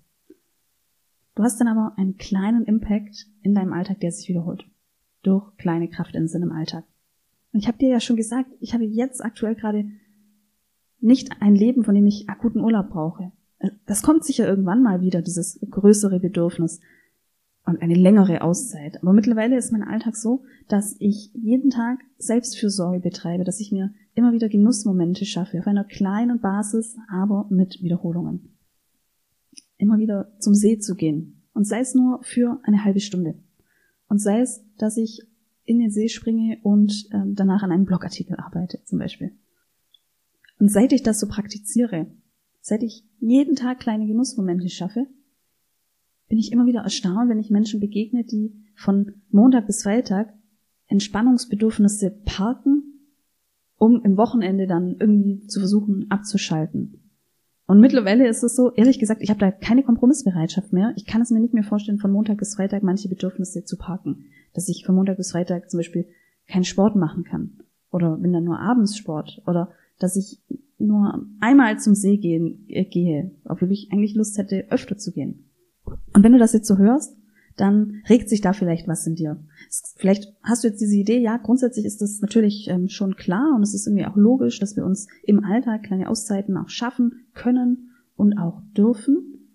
Du 1.34 1.44
hast 1.44 1.60
dann 1.60 1.68
aber 1.68 1.94
einen 1.98 2.18
kleinen 2.18 2.64
Impact 2.66 3.28
in 3.42 3.54
deinem 3.54 3.74
Alltag, 3.74 4.00
der 4.00 4.12
sich 4.12 4.30
wiederholt. 4.30 4.66
Durch 5.24 5.58
kleine 5.58 5.90
Kraftinseln 5.90 6.44
im 6.44 6.52
Alltag. 6.52 6.86
Und 7.52 7.60
ich 7.60 7.68
habe 7.68 7.78
dir 7.78 7.90
ja 7.90 8.00
schon 8.00 8.16
gesagt, 8.16 8.50
ich 8.60 8.74
habe 8.74 8.86
jetzt 8.86 9.24
aktuell 9.24 9.56
gerade 9.56 9.86
nicht 11.00 11.42
ein 11.42 11.56
Leben, 11.56 11.84
von 11.84 11.96
dem 11.96 12.06
ich 12.06 12.30
akuten 12.30 12.62
Urlaub 12.62 12.90
brauche. 12.90 13.32
Das 13.86 14.04
kommt 14.04 14.24
sicher 14.24 14.48
irgendwann 14.48 14.84
mal 14.84 15.02
wieder, 15.02 15.22
dieses 15.22 15.60
größere 15.70 16.20
Bedürfnis 16.20 16.80
und 17.66 17.82
eine 17.82 17.96
längere 17.96 18.42
Auszeit. 18.42 19.02
Aber 19.02 19.14
mittlerweile 19.14 19.58
ist 19.58 19.72
mein 19.72 19.84
Alltag 19.84 20.16
so, 20.16 20.44
dass 20.68 20.96
ich 21.00 21.32
jeden 21.34 21.72
Tag 21.72 22.00
Selbstfürsorge 22.18 23.00
betreibe, 23.00 23.44
dass 23.44 23.60
ich 23.60 23.72
mir 23.72 23.92
immer 24.14 24.34
wieder 24.34 24.50
Genussmomente 24.50 25.26
schaffe, 25.26 25.60
auf 25.60 25.68
einer 25.68 25.84
kleinen 25.84 26.40
Basis, 26.40 26.96
aber 27.10 27.48
mit 27.50 27.82
Wiederholungen. 27.82 28.56
Immer 29.78 29.98
wieder 29.98 30.32
zum 30.40 30.54
See 30.54 30.78
zu 30.78 30.96
gehen 30.96 31.44
Und 31.54 31.66
sei 31.66 31.80
es 31.80 31.96
nur 31.96 32.20
für 32.24 32.60
eine 32.64 32.84
halbe 32.84 33.00
Stunde. 33.00 33.36
Und 34.08 34.20
sei 34.20 34.42
es, 34.42 34.64
dass 34.78 34.98
ich 34.98 35.22
in 35.66 35.80
den 35.80 35.90
See 35.90 36.08
springe 36.08 36.60
und 36.62 37.10
ähm, 37.12 37.34
danach 37.36 37.64
an 37.64 37.72
einem 37.72 37.86
Blogartikel 37.86 38.36
arbeite, 38.38 38.80
zum 38.86 39.00
Beispiel. 39.00 39.32
Und 40.60 40.72
seit 40.72 40.94
ich 40.94 41.04
das 41.04 41.20
so 41.20 41.28
praktiziere, 41.28 42.08
seit 42.62 42.84
ich 42.84 43.04
jeden 43.20 43.56
Tag 43.56 43.80
kleine 43.80 44.06
Genussmomente 44.06 44.70
schaffe, 44.70 45.08
bin 46.28 46.38
ich 46.38 46.52
immer 46.52 46.66
wieder 46.66 46.82
erstaunt, 46.82 47.30
wenn 47.30 47.40
ich 47.40 47.50
Menschen 47.50 47.80
begegne, 47.80 48.24
die 48.24 48.54
von 48.76 49.14
Montag 49.30 49.68
bis 49.68 49.84
Freitag 49.84 50.34
Entspannungsbedürfnisse 50.88 52.12
parken, 52.26 53.10
um 53.78 54.02
im 54.04 54.18
Wochenende 54.18 54.68
dann 54.68 54.98
irgendwie 55.00 55.48
zu 55.48 55.60
versuchen 55.60 56.06
abzuschalten. 56.10 57.02
Und 57.68 57.80
mittlerweile 57.80 58.28
ist 58.28 58.44
es 58.44 58.56
so, 58.56 58.72
ehrlich 58.74 59.00
gesagt, 59.00 59.22
ich 59.24 59.30
habe 59.30 59.40
da 59.40 59.52
keine 59.52 59.84
Kompromissbereitschaft 59.84 60.72
mehr. 60.72 60.94
Ich 60.96 61.06
kann 61.06 61.22
es 61.22 61.32
mir 61.32 61.40
nicht 61.40 61.56
mehr 61.56 61.64
vorstellen, 61.64 61.98
von 61.98 62.12
Montag 62.12 62.38
bis 62.38 62.56
Freitag 62.56 62.84
manche 62.84 63.10
Bedürfnisse 63.10 63.64
zu 63.64 63.78
parken. 63.78 64.26
Dass 64.54 64.70
ich 64.70 64.86
von 64.86 64.94
Montag 64.94 65.18
bis 65.18 65.32
Freitag 65.32 65.72
zum 65.72 65.80
Beispiel 65.80 66.08
keinen 66.48 66.64
Sport 66.64 66.96
machen 66.96 67.24
kann. 67.24 67.58
Oder 67.92 68.22
wenn 68.22 68.34
dann 68.34 68.44
nur 68.44 68.60
abends 68.60 68.96
Sport. 68.96 69.42
Oder 69.48 69.72
dass 69.98 70.16
ich 70.16 70.40
nur 70.78 71.26
einmal 71.40 71.80
zum 71.80 71.96
See 71.96 72.18
gehen, 72.18 72.66
äh, 72.68 72.86
gehe, 72.86 73.32
obwohl 73.46 73.72
ich 73.72 73.90
eigentlich 73.92 74.14
Lust 74.14 74.38
hätte, 74.38 74.68
öfter 74.70 74.98
zu 74.98 75.12
gehen. 75.12 75.46
Und 76.16 76.24
wenn 76.24 76.32
du 76.32 76.40
das 76.40 76.54
jetzt 76.54 76.68
so 76.68 76.78
hörst, 76.78 77.18
dann 77.58 78.02
regt 78.10 78.30
sich 78.30 78.40
da 78.40 78.54
vielleicht 78.54 78.88
was 78.88 79.06
in 79.06 79.16
dir. 79.16 79.44
Vielleicht 79.98 80.34
hast 80.44 80.64
du 80.64 80.70
jetzt 80.70 80.80
diese 80.80 80.96
Idee, 80.96 81.20
ja, 81.20 81.38
grundsätzlich 81.38 81.86
ist 81.86 82.02
das 82.02 82.22
natürlich 82.22 82.70
ähm, 82.70 82.88
schon 82.88 83.18
klar 83.18 83.54
und 83.54 83.64
es 83.64 83.74
ist 83.74 83.86
irgendwie 83.86 84.06
auch 84.06 84.16
logisch, 84.16 84.60
dass 84.60 84.78
wir 84.78 84.86
uns 84.86 85.08
im 85.24 85.44
Alltag 85.44 85.84
kleine 85.84 86.10
Auszeiten 86.10 86.56
auch 86.56 86.70
schaffen 86.70 87.26
können 87.34 87.92
und 88.16 88.38
auch 88.38 88.62
dürfen. 88.78 89.50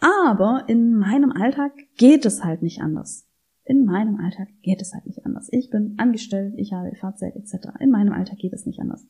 Aber 0.00 0.64
in 0.66 0.94
meinem 0.94 1.32
Alltag 1.32 1.72
geht 1.96 2.26
es 2.26 2.44
halt 2.44 2.60
nicht 2.62 2.82
anders. 2.82 3.26
In 3.64 3.86
meinem 3.86 4.16
Alltag 4.16 4.48
geht 4.62 4.82
es 4.82 4.92
halt 4.92 5.06
nicht 5.06 5.24
anders. 5.24 5.48
Ich 5.50 5.70
bin 5.70 5.94
angestellt, 5.96 6.54
ich 6.58 6.74
habe 6.74 6.94
Fahrzeit 6.94 7.36
etc. 7.36 7.68
In 7.80 7.90
meinem 7.90 8.12
Alltag 8.12 8.36
geht 8.38 8.52
es 8.52 8.66
nicht 8.66 8.80
anders. 8.80 9.06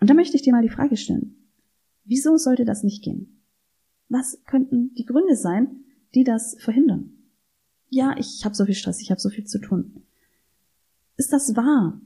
Und 0.00 0.10
da 0.10 0.14
möchte 0.14 0.36
ich 0.36 0.42
dir 0.42 0.52
mal 0.52 0.62
die 0.62 0.68
Frage 0.68 0.96
stellen. 0.96 1.36
Wieso 2.04 2.36
sollte 2.36 2.64
das 2.64 2.82
nicht 2.82 3.04
gehen? 3.04 3.37
Was 4.08 4.42
könnten 4.46 4.94
die 4.94 5.04
Gründe 5.04 5.36
sein, 5.36 5.84
die 6.14 6.24
das 6.24 6.56
verhindern? 6.60 7.10
Ja, 7.90 8.14
ich 8.18 8.44
habe 8.44 8.54
so 8.54 8.64
viel 8.64 8.74
Stress, 8.74 9.00
ich 9.00 9.10
habe 9.10 9.20
so 9.20 9.28
viel 9.28 9.44
zu 9.44 9.58
tun. 9.60 10.02
Ist 11.16 11.32
das 11.32 11.56
wahr? 11.56 12.00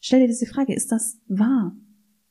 Stell 0.00 0.20
dir 0.20 0.26
diese 0.26 0.46
Frage, 0.46 0.74
ist 0.74 0.92
das 0.92 1.20
wahr? 1.28 1.76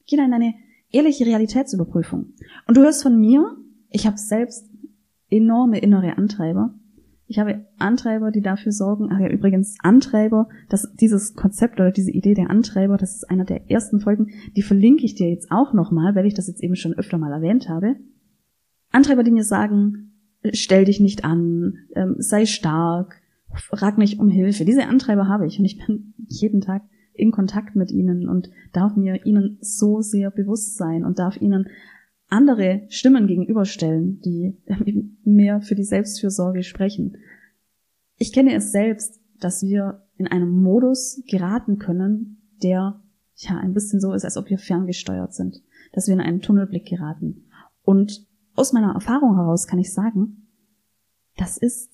Geh 0.07 0.17
da 0.17 0.25
in 0.25 0.33
eine 0.33 0.53
ehrliche 0.91 1.25
Realitätsüberprüfung. 1.25 2.33
Und 2.67 2.77
du 2.77 2.81
hörst 2.81 3.03
von 3.03 3.19
mir, 3.19 3.57
ich 3.89 4.05
habe 4.05 4.17
selbst 4.17 4.69
enorme 5.29 5.79
innere 5.79 6.17
Antreiber. 6.17 6.73
Ich 7.25 7.39
habe 7.39 7.65
Antreiber, 7.79 8.31
die 8.31 8.41
dafür 8.41 8.71
sorgen, 8.71 9.09
ach 9.11 9.19
ja, 9.19 9.27
übrigens 9.27 9.77
Antreiber, 9.81 10.49
dass 10.69 10.93
dieses 10.93 11.33
Konzept 11.33 11.79
oder 11.79 11.91
diese 11.91 12.11
Idee 12.11 12.33
der 12.33 12.49
Antreiber, 12.49 12.97
das 12.97 13.15
ist 13.15 13.29
einer 13.29 13.45
der 13.45 13.71
ersten 13.71 13.99
Folgen, 13.99 14.31
die 14.55 14.61
verlinke 14.61 15.05
ich 15.05 15.15
dir 15.15 15.29
jetzt 15.29 15.49
auch 15.49 15.73
nochmal, 15.73 16.15
weil 16.15 16.25
ich 16.25 16.33
das 16.33 16.47
jetzt 16.47 16.61
eben 16.61 16.75
schon 16.75 16.93
öfter 16.93 17.17
mal 17.17 17.31
erwähnt 17.31 17.69
habe. 17.69 17.95
Antreiber, 18.93 19.23
die 19.23 19.31
mir 19.31 19.43
sagen, 19.43 20.13
stell 20.53 20.85
dich 20.85 20.99
nicht 20.99 21.25
an, 21.25 21.73
ähm, 21.95 22.15
sei 22.19 22.45
stark, 22.45 23.21
frag 23.53 23.97
nicht 23.97 24.19
um 24.19 24.29
Hilfe. 24.29 24.65
Diese 24.65 24.87
Antreiber 24.87 25.27
habe 25.27 25.45
ich 25.45 25.59
und 25.59 25.65
ich 25.65 25.85
bin 25.85 26.13
jeden 26.27 26.61
Tag 26.61 26.83
in 27.13 27.31
Kontakt 27.31 27.75
mit 27.75 27.91
ihnen 27.91 28.27
und 28.29 28.49
darf 28.71 28.95
mir 28.95 29.25
ihnen 29.25 29.57
so 29.61 30.01
sehr 30.01 30.31
bewusst 30.31 30.77
sein 30.77 31.03
und 31.03 31.19
darf 31.19 31.39
ihnen 31.39 31.67
andere 32.27 32.83
Stimmen 32.89 33.27
gegenüberstellen, 33.27 34.19
die 34.21 34.57
mehr 35.23 35.61
für 35.61 35.75
die 35.75 35.83
Selbstfürsorge 35.83 36.63
sprechen. 36.63 37.17
Ich 38.17 38.33
kenne 38.33 38.55
es 38.55 38.71
selbst, 38.71 39.21
dass 39.39 39.61
wir 39.63 40.07
in 40.17 40.27
einem 40.27 40.49
Modus 40.49 41.21
geraten 41.27 41.77
können, 41.77 42.41
der 42.63 43.01
ja 43.35 43.57
ein 43.57 43.73
bisschen 43.73 43.99
so 43.99 44.13
ist, 44.13 44.23
als 44.23 44.37
ob 44.37 44.49
wir 44.49 44.57
ferngesteuert 44.57 45.33
sind, 45.33 45.61
dass 45.91 46.07
wir 46.07 46.13
in 46.13 46.21
einen 46.21 46.41
Tunnelblick 46.41 46.85
geraten. 46.85 47.45
Und 47.81 48.25
aus 48.55 48.73
meiner 48.73 48.93
Erfahrung 48.93 49.35
heraus 49.35 49.67
kann 49.67 49.79
ich 49.79 49.93
sagen, 49.93 50.47
das 51.37 51.57
ist 51.57 51.91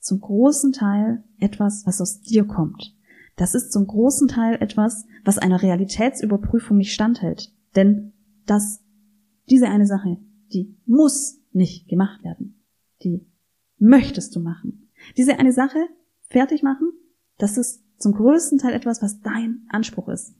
zum 0.00 0.20
großen 0.20 0.72
Teil 0.72 1.24
etwas, 1.38 1.86
was 1.86 2.00
aus 2.00 2.20
dir 2.20 2.46
kommt. 2.46 2.96
Das 3.36 3.54
ist 3.54 3.72
zum 3.72 3.86
großen 3.86 4.28
Teil 4.28 4.56
etwas, 4.60 5.04
was 5.24 5.38
einer 5.38 5.62
Realitätsüberprüfung 5.62 6.76
nicht 6.76 6.92
standhält. 6.92 7.52
Denn 7.76 8.12
das, 8.46 8.82
diese 9.48 9.68
eine 9.68 9.86
Sache, 9.86 10.18
die 10.52 10.76
muss 10.86 11.38
nicht 11.52 11.88
gemacht 11.88 12.24
werden. 12.24 12.64
Die 13.02 13.26
möchtest 13.78 14.34
du 14.34 14.40
machen. 14.40 14.90
Diese 15.16 15.38
eine 15.38 15.52
Sache 15.52 15.78
fertig 16.28 16.62
machen, 16.62 16.90
das 17.36 17.58
ist 17.58 17.84
zum 17.98 18.12
größten 18.12 18.58
Teil 18.58 18.74
etwas, 18.74 19.02
was 19.02 19.20
dein 19.20 19.66
Anspruch 19.68 20.08
ist 20.08 20.34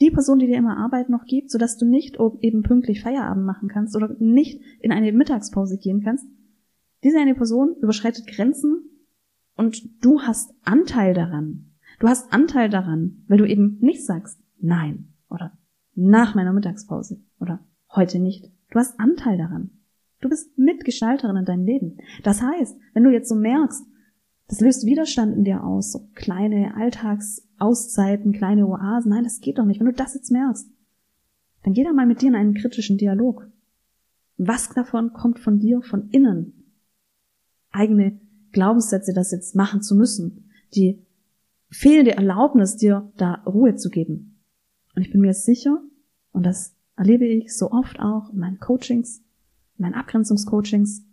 die 0.00 0.10
Person, 0.10 0.38
die 0.38 0.46
dir 0.46 0.58
immer 0.58 0.76
Arbeit 0.76 1.08
noch 1.08 1.24
gibt, 1.24 1.50
sodass 1.50 1.76
du 1.76 1.86
nicht 1.86 2.18
eben 2.40 2.62
pünktlich 2.62 3.02
Feierabend 3.02 3.44
machen 3.44 3.68
kannst 3.68 3.96
oder 3.96 4.14
nicht 4.18 4.60
in 4.80 4.92
eine 4.92 5.12
Mittagspause 5.12 5.78
gehen 5.78 6.02
kannst, 6.02 6.26
diese 7.04 7.18
eine 7.18 7.34
Person 7.34 7.76
überschreitet 7.80 8.26
Grenzen 8.26 8.82
und 9.56 10.04
du 10.04 10.22
hast 10.22 10.54
Anteil 10.64 11.14
daran. 11.14 11.72
Du 12.00 12.08
hast 12.08 12.32
Anteil 12.32 12.68
daran, 12.68 13.24
weil 13.28 13.38
du 13.38 13.44
eben 13.44 13.78
nicht 13.80 14.04
sagst 14.04 14.40
nein 14.60 15.14
oder 15.30 15.58
nach 15.94 16.34
meiner 16.34 16.52
Mittagspause 16.52 17.20
oder 17.40 17.64
heute 17.94 18.20
nicht. 18.20 18.52
Du 18.70 18.78
hast 18.78 18.98
Anteil 19.00 19.36
daran. 19.36 19.70
Du 20.20 20.28
bist 20.28 20.56
Mitgestalterin 20.58 21.36
in 21.36 21.44
deinem 21.44 21.64
Leben. 21.64 21.98
Das 22.22 22.42
heißt, 22.42 22.78
wenn 22.94 23.04
du 23.04 23.10
jetzt 23.10 23.28
so 23.28 23.34
merkst, 23.34 23.84
das 24.48 24.60
löst 24.60 24.86
Widerstand 24.86 25.36
in 25.36 25.44
dir 25.44 25.62
aus, 25.62 25.92
so 25.92 26.08
kleine 26.14 26.74
Alltagsauszeiten, 26.74 28.32
kleine 28.32 28.66
Oasen. 28.66 29.10
Nein, 29.10 29.24
das 29.24 29.40
geht 29.40 29.58
doch 29.58 29.66
nicht. 29.66 29.78
Wenn 29.78 29.86
du 29.86 29.92
das 29.92 30.14
jetzt 30.14 30.30
merkst, 30.30 30.70
dann 31.62 31.74
geh 31.74 31.84
da 31.84 31.92
mal 31.92 32.06
mit 32.06 32.22
dir 32.22 32.28
in 32.28 32.34
einen 32.34 32.54
kritischen 32.54 32.96
Dialog. 32.96 33.46
Was 34.38 34.70
davon 34.70 35.12
kommt 35.12 35.38
von 35.38 35.58
dir, 35.58 35.82
von 35.82 36.08
innen? 36.10 36.72
Eigene 37.70 38.18
Glaubenssätze, 38.52 39.12
das 39.12 39.32
jetzt 39.32 39.54
machen 39.54 39.82
zu 39.82 39.94
müssen. 39.94 40.50
Die 40.74 41.04
fehlende 41.68 42.12
Erlaubnis, 42.12 42.76
dir 42.76 43.12
da 43.18 43.42
Ruhe 43.44 43.76
zu 43.76 43.90
geben. 43.90 44.40
Und 44.94 45.02
ich 45.02 45.10
bin 45.10 45.20
mir 45.20 45.34
sicher, 45.34 45.82
und 46.32 46.46
das 46.46 46.74
erlebe 46.96 47.26
ich 47.26 47.54
so 47.54 47.70
oft 47.70 48.00
auch 48.00 48.30
in 48.32 48.38
meinen 48.38 48.60
Coachings, 48.60 49.18
in 49.76 49.82
meinen 49.82 49.94
Abgrenzungscoachings, 49.94 51.04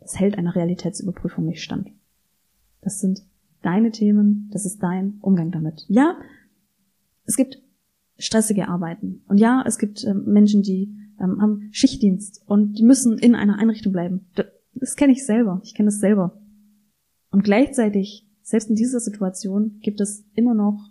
das 0.00 0.18
hält 0.18 0.38
einer 0.38 0.54
Realitätsüberprüfung 0.54 1.44
nicht 1.44 1.62
stand. 1.62 1.90
Das 2.84 3.00
sind 3.00 3.22
deine 3.62 3.90
Themen, 3.90 4.50
das 4.52 4.66
ist 4.66 4.82
dein 4.82 5.18
Umgang 5.22 5.50
damit. 5.50 5.86
Ja, 5.88 6.18
es 7.24 7.36
gibt 7.36 7.62
stressige 8.18 8.68
Arbeiten. 8.68 9.22
Und 9.26 9.38
ja, 9.38 9.64
es 9.66 9.78
gibt 9.78 10.04
ähm, 10.04 10.24
Menschen, 10.26 10.62
die 10.62 10.94
ähm, 11.18 11.40
haben 11.40 11.68
Schichtdienst 11.72 12.42
und 12.46 12.74
die 12.78 12.84
müssen 12.84 13.18
in 13.18 13.34
einer 13.34 13.58
Einrichtung 13.58 13.92
bleiben. 13.92 14.26
Das, 14.34 14.46
das 14.74 14.96
kenne 14.96 15.12
ich 15.12 15.24
selber. 15.24 15.60
Ich 15.64 15.74
kenne 15.74 15.86
das 15.86 15.98
selber. 15.98 16.40
Und 17.30 17.42
gleichzeitig, 17.42 18.28
selbst 18.42 18.68
in 18.68 18.76
dieser 18.76 19.00
Situation, 19.00 19.78
gibt 19.80 20.00
es 20.00 20.24
immer 20.34 20.54
noch, 20.54 20.90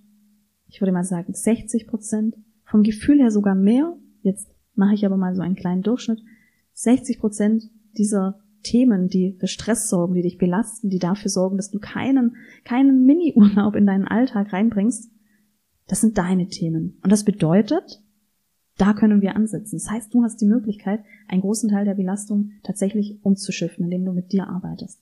ich 0.68 0.82
würde 0.82 0.92
mal 0.92 1.04
sagen, 1.04 1.34
60 1.34 1.88
Prozent, 1.88 2.36
vom 2.66 2.82
Gefühl 2.82 3.20
her 3.20 3.30
sogar 3.30 3.56
mehr. 3.56 3.96
Jetzt 4.24 4.50
mache 4.74 4.96
ich 4.96 5.06
aber 5.06 5.16
mal 5.16 5.36
so 5.36 5.44
einen 5.44 5.56
kleinen 5.56 5.84
Durchschnitt. 5.84 6.24
60 6.74 7.20
Prozent 7.20 7.70
dieser 7.96 8.43
Themen, 8.64 9.08
die 9.08 9.36
für 9.40 9.48
Stress 9.48 9.90
sorgen, 9.90 10.16
die 10.16 10.22
dich 10.22 10.38
belasten, 10.38 10.90
die 10.90 11.00
dafür 11.00 11.30
sorgen, 11.30 11.58
dass 11.58 11.70
du 11.70 11.80
keinen, 11.80 12.38
keinen 12.64 13.06
Mini-Urlaub 13.06 13.76
in 13.76 13.86
deinen 13.86 14.08
Alltag 14.08 14.54
reinbringst, 14.54 15.12
das 15.88 16.02
sind 16.02 16.18
deine 16.18 16.48
Themen. 16.48 16.98
Und 17.04 17.12
das 17.12 17.26
bedeutet, 17.26 18.02
da 18.78 18.94
können 18.94 19.22
wir 19.22 19.36
ansetzen. 19.36 19.78
Das 19.78 19.92
heißt, 19.92 20.14
du 20.14 20.24
hast 20.24 20.42
die 20.42 20.48
Möglichkeit, 20.48 21.04
einen 21.28 21.42
großen 21.42 21.70
Teil 21.70 21.86
der 21.86 21.94
Belastung 21.94 22.52
tatsächlich 22.64 23.20
umzuschiffen, 23.24 23.84
indem 23.84 24.06
du 24.06 24.14
mit 24.14 24.32
dir 24.32 24.48
arbeitest. 24.48 25.02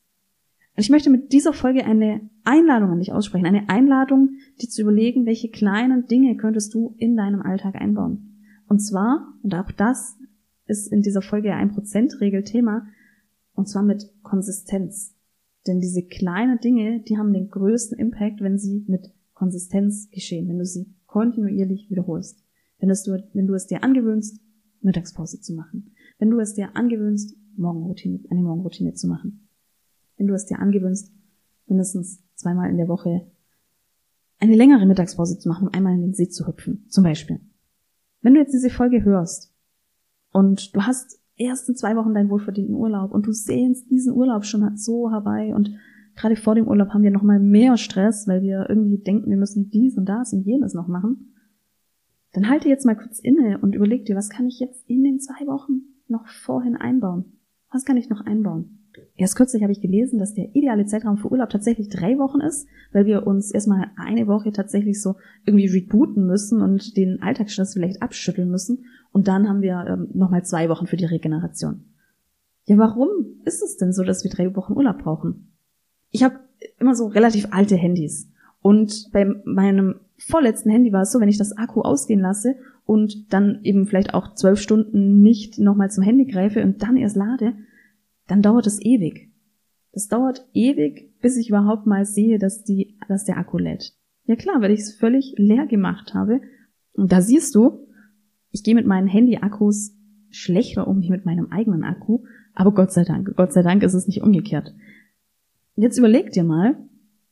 Und 0.76 0.84
ich 0.84 0.90
möchte 0.90 1.10
mit 1.10 1.34
dieser 1.34 1.54
Folge 1.54 1.86
eine 1.86 2.30
Einladung 2.44 2.92
an 2.92 3.00
dich 3.00 3.12
aussprechen, 3.12 3.46
eine 3.46 3.70
Einladung, 3.70 4.38
dir 4.62 4.70
zu 4.70 4.82
überlegen, 4.82 5.26
welche 5.26 5.50
kleinen 5.50 6.08
Dinge 6.08 6.36
könntest 6.38 6.74
du 6.74 6.96
in 6.98 7.16
deinem 7.16 7.42
Alltag 7.42 7.76
einbauen. 7.76 8.40
Und 8.68 8.80
zwar, 8.80 9.34
und 9.44 9.54
auch 9.54 9.72
das 9.72 10.18
ist 10.66 10.92
in 10.92 11.02
dieser 11.02 11.22
Folge 11.22 11.54
ein 11.54 11.72
Prozent-Regel 11.72 12.44
Thema, 12.44 12.88
und 13.54 13.68
zwar 13.68 13.84
mit 13.84 14.12
Konsistenz. 14.24 15.16
Denn 15.68 15.80
diese 15.80 16.04
kleinen 16.04 16.60
Dinge, 16.60 17.02
die 17.02 17.18
haben 17.18 17.34
den 17.34 17.50
größten 17.50 17.98
Impact, 18.00 18.42
wenn 18.42 18.58
sie 18.58 18.84
mit 18.88 19.14
Konsistenz 19.34 20.10
geschehen, 20.10 20.48
wenn 20.50 20.58
du 20.58 20.66
sie 20.66 20.94
kontinuierlich 21.06 21.90
wiederholst. 21.90 22.44
Wenn, 22.80 22.90
es 22.90 23.04
du, 23.04 23.24
wenn 23.34 23.48
du 23.48 23.54
es 23.54 23.68
dir 23.68 23.84
angewöhnst, 23.84 24.40
Mittagspause 24.82 25.40
zu 25.40 25.54
machen. 25.54 25.94
Wenn 26.18 26.32
du 26.32 26.40
es 26.40 26.56
dir 26.56 26.76
angewöhnst, 26.76 27.36
Morgenroutine, 27.56 28.22
eine 28.30 28.42
Morgenroutine 28.42 28.94
zu 28.94 29.08
machen. 29.08 29.48
Wenn 30.18 30.28
du 30.28 30.34
es 30.34 30.46
dir 30.46 30.60
angewöhnst, 30.60 31.12
mindestens 31.68 32.24
zweimal 32.36 32.70
in 32.70 32.78
der 32.78 32.88
Woche 32.88 33.28
eine 34.40 34.56
längere 34.56 34.86
Mittagspause 34.86 35.38
zu 35.38 35.50
machen, 35.50 35.68
um 35.68 35.74
einmal 35.74 35.94
in 35.94 36.02
den 36.02 36.14
See 36.14 36.28
zu 36.28 36.48
hüpfen, 36.48 36.86
zum 36.90 37.04
Beispiel. 37.04 37.40
Wenn 38.22 38.34
du 38.34 38.40
jetzt 38.40 38.54
diese 38.54 38.70
Folge 38.70 39.04
hörst 39.04 39.54
und 40.32 40.76
du 40.76 40.82
hast 40.82 41.21
erst 41.42 41.68
in 41.68 41.76
zwei 41.76 41.96
Wochen 41.96 42.14
deinen 42.14 42.30
wohlverdienten 42.30 42.76
Urlaub 42.76 43.12
und 43.12 43.26
du 43.26 43.32
sehnst 43.32 43.90
diesen 43.90 44.14
Urlaub 44.14 44.46
schon 44.46 44.78
so 44.78 45.10
herbei 45.10 45.54
und 45.56 45.72
gerade 46.16 46.36
vor 46.36 46.56
dem 46.56 46.68
Urlaub 46.68 46.90
haben 46.90 47.04
wir 47.04 47.12
noch 47.12 47.24
mal 47.24 47.40
mehr 47.40 47.78
Stress, 47.78 48.28
weil 48.28 48.42
wir 48.42 48.68
irgendwie 48.70 49.00
denken, 49.00 49.30
wir 49.30 49.38
müssen 49.38 49.70
dies 49.70 49.98
und 49.98 50.06
das 50.06 50.34
und 50.34 50.46
jenes 50.46 50.74
noch 50.74 50.88
machen. 50.88 51.34
Dann 52.34 52.50
halte 52.50 52.70
jetzt 52.70 52.86
mal 52.86 52.96
kurz 52.96 53.20
inne 53.20 53.58
und 53.62 53.76
überleg 53.76 54.06
dir, 54.06 54.16
was 54.16 54.30
kann 54.30 54.48
ich 54.48 54.60
jetzt 54.60 54.88
in 54.88 55.04
den 55.04 55.20
zwei 55.20 55.46
Wochen 55.48 55.82
noch 56.08 56.28
vorhin 56.28 56.76
einbauen? 56.76 57.38
Was 57.72 57.86
kann 57.86 57.98
ich 57.98 58.10
noch 58.10 58.22
einbauen? 58.22 58.81
Erst 59.16 59.36
kürzlich 59.36 59.62
habe 59.64 59.72
ich 59.72 59.82
gelesen, 59.82 60.20
dass 60.20 60.34
der 60.34 60.56
ideale 60.56 60.86
Zeitraum 60.86 61.18
für 61.18 61.32
Urlaub 61.32 61.50
tatsächlich 61.50 61.90
drei 61.90 62.18
Wochen 62.18 62.42
ist, 62.42 62.68
weil 62.92 63.06
wir 63.06 63.28
uns 63.28 63.52
erstmal 63.52 63.92
eine 63.96 64.28
Woche 64.28 64.52
tatsächlich 64.52 65.02
so 65.02 65.16
irgendwie 65.46 65.68
rebooten 65.68 66.26
müssen 66.26 66.62
und 66.62 66.98
den 66.98 67.22
Alltagsstress 67.22 67.74
vielleicht 67.74 68.02
abschütteln 68.02 68.50
müssen. 68.50 68.86
Und 69.12 69.28
dann 69.28 69.48
haben 69.48 69.62
wir 69.62 69.86
ähm, 69.88 70.10
nochmal 70.14 70.44
zwei 70.44 70.70
Wochen 70.70 70.88
für 70.88 70.98
die 70.98 71.06
Regeneration. 71.06 71.86
Ja, 72.66 72.78
warum 72.78 73.10
ist 73.46 73.62
es 73.62 73.78
denn 73.78 73.94
so, 73.94 74.04
dass 74.04 74.24
wir 74.24 74.32
drei 74.32 74.56
Wochen 74.56 74.74
Urlaub 74.74 75.00
brauchen? 75.00 75.52
Ich 76.10 76.24
habe 76.24 76.40
immer 76.80 76.96
so 76.96 77.08
relativ 77.08 77.48
alte 77.52 77.76
Handys. 77.76 78.30
Und 78.62 79.10
bei 79.12 79.26
meinem 79.46 79.96
vorletzten 80.18 80.70
Handy 80.70 80.92
war 80.94 81.02
es 81.02 81.12
so, 81.12 81.20
wenn 81.20 81.30
ich 81.30 81.38
das 81.38 81.58
Akku 81.58 81.82
ausgehen 81.82 82.20
lasse 82.20 82.56
und 82.86 83.34
dann 83.34 83.60
eben 83.64 83.88
vielleicht 83.88 84.14
auch 84.14 84.36
zwölf 84.36 84.60
Stunden 84.60 85.22
nicht 85.22 85.60
nochmal 85.60 85.90
zum 85.90 86.04
Handy 86.04 86.26
greife 86.26 86.64
und 86.64 86.84
dann 86.84 86.98
erst 86.98 87.16
lade, 87.16 87.54
dann 88.32 88.42
dauert 88.42 88.66
es 88.66 88.82
ewig. 88.82 89.30
Das 89.92 90.08
dauert 90.08 90.48
ewig, 90.54 91.12
bis 91.20 91.36
ich 91.36 91.50
überhaupt 91.50 91.86
mal 91.86 92.06
sehe, 92.06 92.40
dass, 92.40 92.64
die, 92.64 92.98
dass 93.10 93.26
der 93.26 93.38
Akku 93.38 93.58
lädt. 93.58 93.94
Ja 94.24 94.38
klar, 94.38 94.62
weil 94.62 94.72
ich 94.72 94.80
es 94.80 94.96
völlig 94.96 95.34
leer 95.38 95.68
gemacht 95.68 96.14
habe. 96.14 96.40
Und 96.94 97.12
da 97.12 97.22
siehst 97.22 97.54
du, 97.56 97.88
ich 98.52 98.64
gehe 98.64 98.74
mit 98.74 98.88
meinen 98.88 99.08
Handy-Akkus 99.08 99.98
schlechter 100.30 100.88
um 100.88 101.02
wie 101.02 101.10
mit 101.10 101.26
meinem 101.26 101.52
eigenen 101.52 101.84
Akku. 101.84 102.24
Aber 102.54 102.74
Gott 102.74 102.94
sei 102.94 103.04
Dank, 103.04 103.36
Gott 103.36 103.52
sei 103.52 103.64
Dank 103.64 103.84
ist 103.84 103.96
es 103.96 104.08
nicht 104.08 104.22
umgekehrt. 104.22 104.74
Jetzt 105.76 105.98
überleg 105.98 106.32
dir 106.32 106.46
mal, 106.46 106.78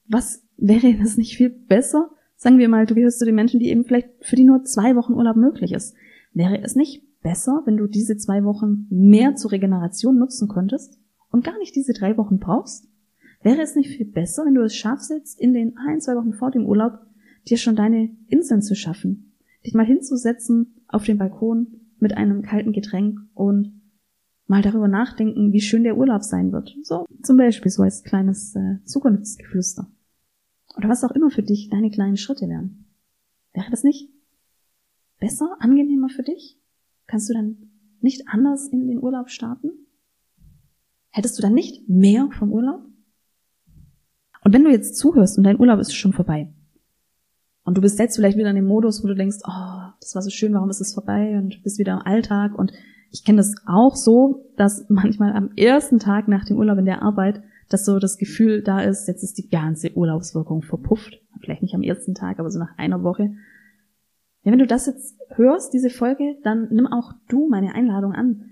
was 0.06 0.46
wäre 0.58 0.94
das 1.00 1.15
nicht 1.15 1.38
viel 1.38 1.50
besser? 1.50 2.10
Sagen 2.36 2.58
wir 2.58 2.68
mal, 2.68 2.86
du 2.86 2.96
gehörst 2.96 3.20
zu 3.20 3.25
den 3.25 3.36
Menschen, 3.36 3.62
die 3.62 3.70
eben 3.70 3.86
vielleicht 3.86 4.10
für 4.20 4.36
die 4.36 4.44
nur 4.44 4.65
zwei 4.65 4.98
Wochen 4.98 5.13
Urlaub 5.13 5.38
möglich 5.38 5.72
ist. 5.72 5.96
Wäre 6.34 6.62
es 6.62 6.75
nicht 6.75 7.03
besser, 7.22 7.62
wenn 7.66 7.78
du 7.78 7.88
diese 7.88 8.18
zwei 8.18 8.44
Wochen 8.44 8.88
mehr 8.90 9.36
zur 9.36 9.52
Regeneration 9.52 10.18
nutzen 10.18 10.48
könntest 10.48 11.00
und 11.32 11.44
gar 11.44 11.58
nicht 11.60 11.76
diese 11.76 11.94
drei 11.94 12.18
Wochen 12.18 12.40
brauchst? 12.40 12.88
Wäre 13.42 13.62
es 13.62 13.76
nicht 13.76 13.90
viel 13.90 14.06
besser, 14.06 14.46
wenn 14.46 14.56
du 14.56 14.64
es 14.64 14.76
schaffst, 14.76 15.10
jetzt 15.10 15.40
in 15.40 15.54
den 15.54 15.78
ein, 15.78 16.02
zwei 16.02 16.16
Wochen 16.16 16.34
vor 16.34 16.52
dem 16.52 16.66
Urlaub 16.66 17.00
dir 17.48 17.58
schon 17.58 17.76
deine 17.76 18.10
Inseln 18.28 18.62
zu 18.62 18.76
schaffen, 18.76 19.34
dich 19.66 19.74
mal 19.74 19.86
hinzusetzen 19.86 20.84
auf 20.88 21.06
den 21.06 21.18
Balkon 21.18 21.68
mit 22.00 22.18
einem 22.18 22.42
kalten 22.42 22.74
Getränk 22.74 23.20
und 23.34 23.82
mal 24.48 24.62
darüber 24.62 24.88
nachdenken, 24.88 25.54
wie 25.54 25.62
schön 25.62 25.84
der 25.84 25.98
Urlaub 25.98 26.24
sein 26.24 26.52
wird. 26.52 26.76
So, 26.84 27.06
zum 27.24 27.38
Beispiel 27.38 27.72
so 27.72 27.84
als 27.84 28.04
kleines 28.04 28.56
äh, 28.56 28.84
Zukunftsgeflüster. 28.84 29.88
Oder 30.76 30.90
was 30.90 31.04
auch 31.04 31.12
immer 31.12 31.30
für 31.30 31.44
dich 31.44 31.70
deine 31.70 31.92
kleinen 31.92 32.18
Schritte 32.18 32.48
wären. 32.48 32.86
Wäre 33.54 33.70
das 33.70 33.84
nicht 33.84 34.10
besser, 35.20 35.58
angenehmer 35.60 36.10
für 36.10 36.24
dich? 36.24 36.60
Kannst 37.10 37.28
du 37.28 37.34
dann 37.34 37.58
nicht 38.01 38.28
anders 38.28 38.68
in 38.68 38.88
den 38.88 39.01
Urlaub 39.01 39.32
starten? 39.32 39.72
Hättest 41.10 41.38
du 41.38 41.42
dann 41.42 41.56
nicht 41.56 41.89
mehr 41.89 42.30
vom 42.38 42.51
Urlaub? 42.51 42.82
Und 44.44 44.54
wenn 44.54 44.63
du 44.63 44.70
jetzt 44.70 44.96
zuhörst 44.96 45.36
und 45.38 45.44
dein 45.44 45.60
Urlaub 45.60 45.80
ist 45.80 45.94
schon 45.94 46.13
vorbei 46.13 46.54
und 47.63 47.75
du 47.75 47.82
bist 47.82 47.98
jetzt 47.98 48.16
vielleicht 48.16 48.38
wieder 48.38 48.51
in 48.51 48.56
dem 48.56 48.68
Modus, 48.68 49.04
wo 49.04 49.08
du 49.08 49.16
denkst, 49.16 49.39
oh, 49.44 49.92
das 50.00 50.13
war 50.13 50.22
so 50.22 50.30
schön, 50.30 50.54
warum 50.54 50.70
ist 50.70 50.82
es 50.82 50.94
vorbei 50.94 51.36
und 51.39 51.63
bist 51.63 51.80
wieder 51.80 51.94
im 51.94 52.06
Alltag 52.06 52.58
und 52.58 52.72
ich 53.12 53.25
kenne 53.25 53.38
das 53.38 53.56
auch 53.66 53.96
so, 53.96 54.46
dass 54.56 54.86
manchmal 54.88 55.34
am 55.34 55.50
ersten 55.56 55.98
Tag 55.98 56.28
nach 56.28 56.46
dem 56.46 56.58
Urlaub 56.58 56.78
in 56.78 56.86
der 56.86 57.01
Arbeit, 57.01 57.42
dass 57.70 57.86
so 57.86 57.98
das 57.98 58.20
Gefühl 58.20 58.62
da 58.62 58.82
ist, 58.82 59.08
jetzt 59.08 59.24
ist 59.24 59.39
die 59.39 59.50
ganze 59.50 59.98
Urlaubswirkung 59.98 60.62
verpufft. 60.62 61.20
Vielleicht 61.42 61.63
nicht 61.63 61.74
am 61.74 61.82
ersten 61.82 62.13
Tag, 62.13 62.39
aber 62.39 62.51
so 62.51 62.60
nach 62.60 62.78
einer 62.78 63.01
Woche. 63.01 63.32
Ja, 64.43 64.51
wenn 64.51 64.59
du 64.59 64.68
das 64.68 64.85
jetzt 64.85 65.20
hörst, 65.35 65.74
diese 65.74 65.90
Folge, 65.90 66.37
dann 66.44 66.70
nimm 66.72 66.87
auch 66.87 67.14
du 67.27 67.48
meine 67.50 67.74
Einladung 67.74 68.14
an. 68.14 68.46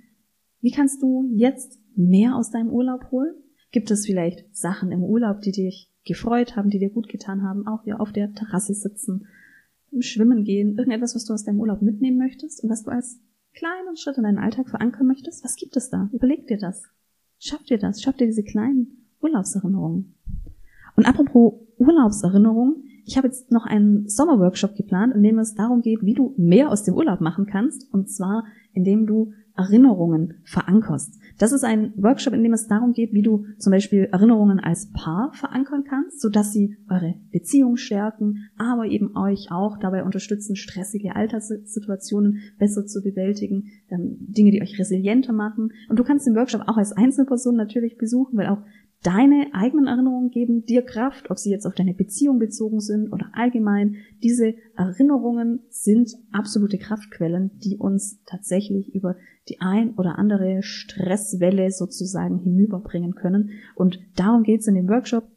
Wie 0.60 0.72
kannst 0.72 1.02
du 1.02 1.30
jetzt 1.34 1.80
mehr 1.96 2.36
aus 2.36 2.52
deinem 2.52 2.70
Urlaub 2.70 3.12
holen? 3.12 3.36
Gibt 3.72 3.92
es 3.92 4.06
vielleicht 4.06 4.46
Sachen 4.56 4.92
im 4.92 5.04
Urlaub, 5.04 5.42
die 5.42 5.52
dich 5.52 5.92
gefreut 6.06 6.56
haben, 6.56 6.70
die 6.70 6.80
dir 6.80 6.90
gut 6.90 7.10
getan 7.10 7.44
haben, 7.44 7.68
auch 7.68 7.84
hier 7.84 8.00
auf 8.00 8.12
der 8.12 8.34
Terrasse 8.34 8.74
sitzen, 8.74 9.28
im 9.92 10.02
Schwimmen 10.02 10.44
gehen, 10.44 10.78
irgendetwas, 10.78 11.16
was 11.16 11.26
du 11.26 11.34
aus 11.34 11.44
deinem 11.44 11.60
Urlaub 11.60 11.82
mitnehmen 11.82 12.18
möchtest 12.18 12.64
und 12.64 12.70
was 12.70 12.84
du 12.84 12.92
als 12.92 13.20
kleinen 13.54 13.98
Schritt 13.98 14.18
in 14.18 14.24
deinen 14.24 14.38
Alltag 14.38 14.70
verankern 14.70 15.08
möchtest? 15.08 15.44
Was 15.44 15.56
gibt 15.56 15.76
es 15.76 15.90
da? 15.90 16.10
Überleg 16.14 16.48
dir 16.48 16.58
das. 16.58 16.84
Schaff 17.40 17.64
dir 17.64 17.78
das. 17.78 18.02
Schaff 18.02 18.16
dir 18.16 18.28
diese 18.28 18.44
kleinen 18.44 19.08
Urlaubserinnerungen. 19.22 20.16
Und 20.96 21.06
apropos 21.06 21.54
Urlaubserinnerungen, 21.78 22.87
ich 23.08 23.18
habe 23.18 23.28
jetzt 23.28 23.52
noch 23.52 23.66
einen 23.66 24.08
Sommerworkshop 24.10 24.76
geplant, 24.76 25.16
in 25.16 25.24
dem 25.24 25.40
es 25.40 25.56
darum 25.56 25.82
geht, 25.82 26.04
wie 26.04 26.14
du 26.14 26.34
mehr 26.38 26.70
aus 26.70 26.84
dem 26.84 26.94
Urlaub 26.94 27.22
machen 27.22 27.46
kannst. 27.46 27.92
Und 27.94 28.10
zwar, 28.10 28.44
indem 28.74 29.08
du 29.08 29.32
Erinnerungen 29.56 30.36
verankerst. 30.44 31.18
Das 31.40 31.52
ist 31.52 31.64
ein 31.64 31.92
Workshop, 31.96 32.34
in 32.34 32.44
dem 32.44 32.54
es 32.54 32.68
darum 32.68 32.94
geht, 32.94 33.14
wie 33.14 33.24
du 33.24 33.46
zum 33.58 33.72
Beispiel 33.72 34.10
Erinnerungen 34.12 34.60
als 34.60 34.92
Paar 34.92 35.32
verankern 35.34 35.84
kannst, 35.88 36.22
sodass 36.22 36.52
sie 36.52 36.78
eure 36.90 37.16
Beziehung 37.32 37.78
stärken, 37.78 38.50
aber 38.58 38.86
eben 38.86 39.18
euch 39.18 39.48
auch 39.52 39.80
dabei 39.80 40.04
unterstützen, 40.04 40.56
stressige 40.56 41.16
Alltagssituationen 41.16 42.40
besser 42.60 42.86
zu 42.86 43.02
bewältigen, 43.02 43.72
Dinge, 43.90 44.52
die 44.52 44.62
euch 44.62 44.78
resilienter 44.78 45.34
machen. 45.34 45.72
Und 45.90 45.98
du 45.98 46.04
kannst 46.04 46.28
den 46.28 46.36
Workshop 46.36 46.64
auch 46.68 46.78
als 46.78 46.92
Einzelperson 46.92 47.56
natürlich 47.56 47.98
besuchen, 47.98 48.38
weil 48.38 48.48
auch 48.48 48.62
deine 49.04 49.48
eigenen 49.54 49.88
Erinnerungen 49.88 50.32
geben 50.32 50.66
dir 50.66 50.82
Kraft, 50.82 51.30
ob 51.30 51.38
sie 51.38 51.52
jetzt 51.52 51.66
auf 51.66 51.76
deine 51.76 51.94
Beziehung 51.94 52.40
bezogen 52.40 52.80
sind 52.80 53.12
oder 53.12 53.30
allgemein. 53.34 53.98
Diese 54.24 54.56
Erinnerungen 54.76 55.62
sind 55.70 56.12
absolute 56.32 56.78
Kraftquellen, 56.78 57.52
die 57.64 57.78
uns 57.78 58.22
tatsächlich 58.26 58.94
über 58.94 59.16
die 59.50 59.62
ein 59.62 59.96
oder 59.96 60.18
andere 60.18 60.62
Stresswelle 60.62 61.72
sozusagen 61.72 62.40
hinüberbringen 62.40 63.16
können. 63.16 63.52
Und 63.76 64.00
darum 64.16 64.44
geht's 64.44 64.68
in 64.68 64.76
dem 64.76 64.90
Workshop. 64.90 65.28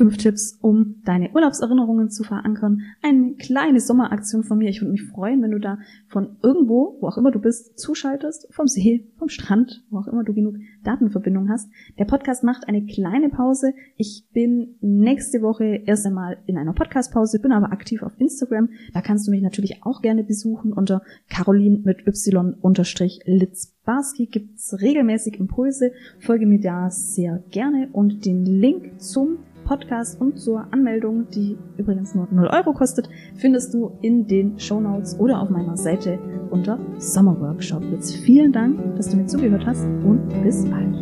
Fünf 0.00 0.16
Tipps, 0.16 0.58
um 0.62 0.94
deine 1.04 1.30
Urlaubserinnerungen 1.34 2.08
zu 2.08 2.24
verankern. 2.24 2.80
Eine 3.02 3.34
kleine 3.34 3.80
Sommeraktion 3.80 4.44
von 4.44 4.56
mir. 4.56 4.70
Ich 4.70 4.80
würde 4.80 4.92
mich 4.92 5.02
freuen, 5.02 5.42
wenn 5.42 5.50
du 5.50 5.58
da 5.58 5.76
von 6.08 6.38
irgendwo, 6.42 6.96
wo 7.00 7.06
auch 7.06 7.18
immer 7.18 7.30
du 7.30 7.38
bist, 7.38 7.78
zuschaltest. 7.78 8.48
Vom 8.50 8.66
See, 8.66 9.04
vom 9.18 9.28
Strand, 9.28 9.84
wo 9.90 9.98
auch 9.98 10.06
immer 10.06 10.24
du 10.24 10.32
genug 10.32 10.54
Datenverbindung 10.84 11.50
hast. 11.50 11.68
Der 11.98 12.06
Podcast 12.06 12.44
macht 12.44 12.66
eine 12.66 12.86
kleine 12.86 13.28
Pause. 13.28 13.74
Ich 13.98 14.24
bin 14.32 14.76
nächste 14.80 15.42
Woche 15.42 15.82
erst 15.84 16.06
einmal 16.06 16.38
in 16.46 16.56
einer 16.56 16.72
Podcastpause, 16.72 17.38
bin 17.38 17.52
aber 17.52 17.70
aktiv 17.70 18.02
auf 18.02 18.12
Instagram. 18.18 18.70
Da 18.94 19.02
kannst 19.02 19.26
du 19.26 19.30
mich 19.30 19.42
natürlich 19.42 19.82
auch 19.82 20.00
gerne 20.00 20.24
besuchen 20.24 20.72
unter 20.72 21.02
Caroline 21.28 21.82
mit 21.84 22.06
Y 22.06 22.54
unterstrich 22.62 23.20
Litzbarski 23.26 24.28
gibt's 24.28 24.80
regelmäßig 24.80 25.38
Impulse. 25.38 25.92
Folge 26.20 26.46
mir 26.46 26.60
da 26.60 26.88
sehr 26.88 27.44
gerne 27.50 27.90
und 27.92 28.24
den 28.24 28.46
Link 28.46 28.98
zum 28.98 29.40
Podcast 29.70 30.20
und 30.20 30.40
zur 30.40 30.66
Anmeldung, 30.72 31.28
die 31.30 31.56
übrigens 31.76 32.12
nur 32.12 32.26
0 32.28 32.48
Euro 32.48 32.72
kostet, 32.72 33.08
findest 33.36 33.72
du 33.72 33.92
in 34.02 34.26
den 34.26 34.58
Show 34.58 34.80
Notes 34.80 35.16
oder 35.20 35.40
auf 35.40 35.48
meiner 35.48 35.76
Seite 35.76 36.18
unter 36.50 36.76
Sommerworkshop. 36.98 37.84
Jetzt 37.92 38.16
vielen 38.16 38.50
Dank, 38.50 38.96
dass 38.96 39.10
du 39.10 39.16
mir 39.16 39.26
zugehört 39.26 39.64
hast 39.66 39.84
und 39.84 40.28
bis 40.42 40.68
bald. 40.68 40.96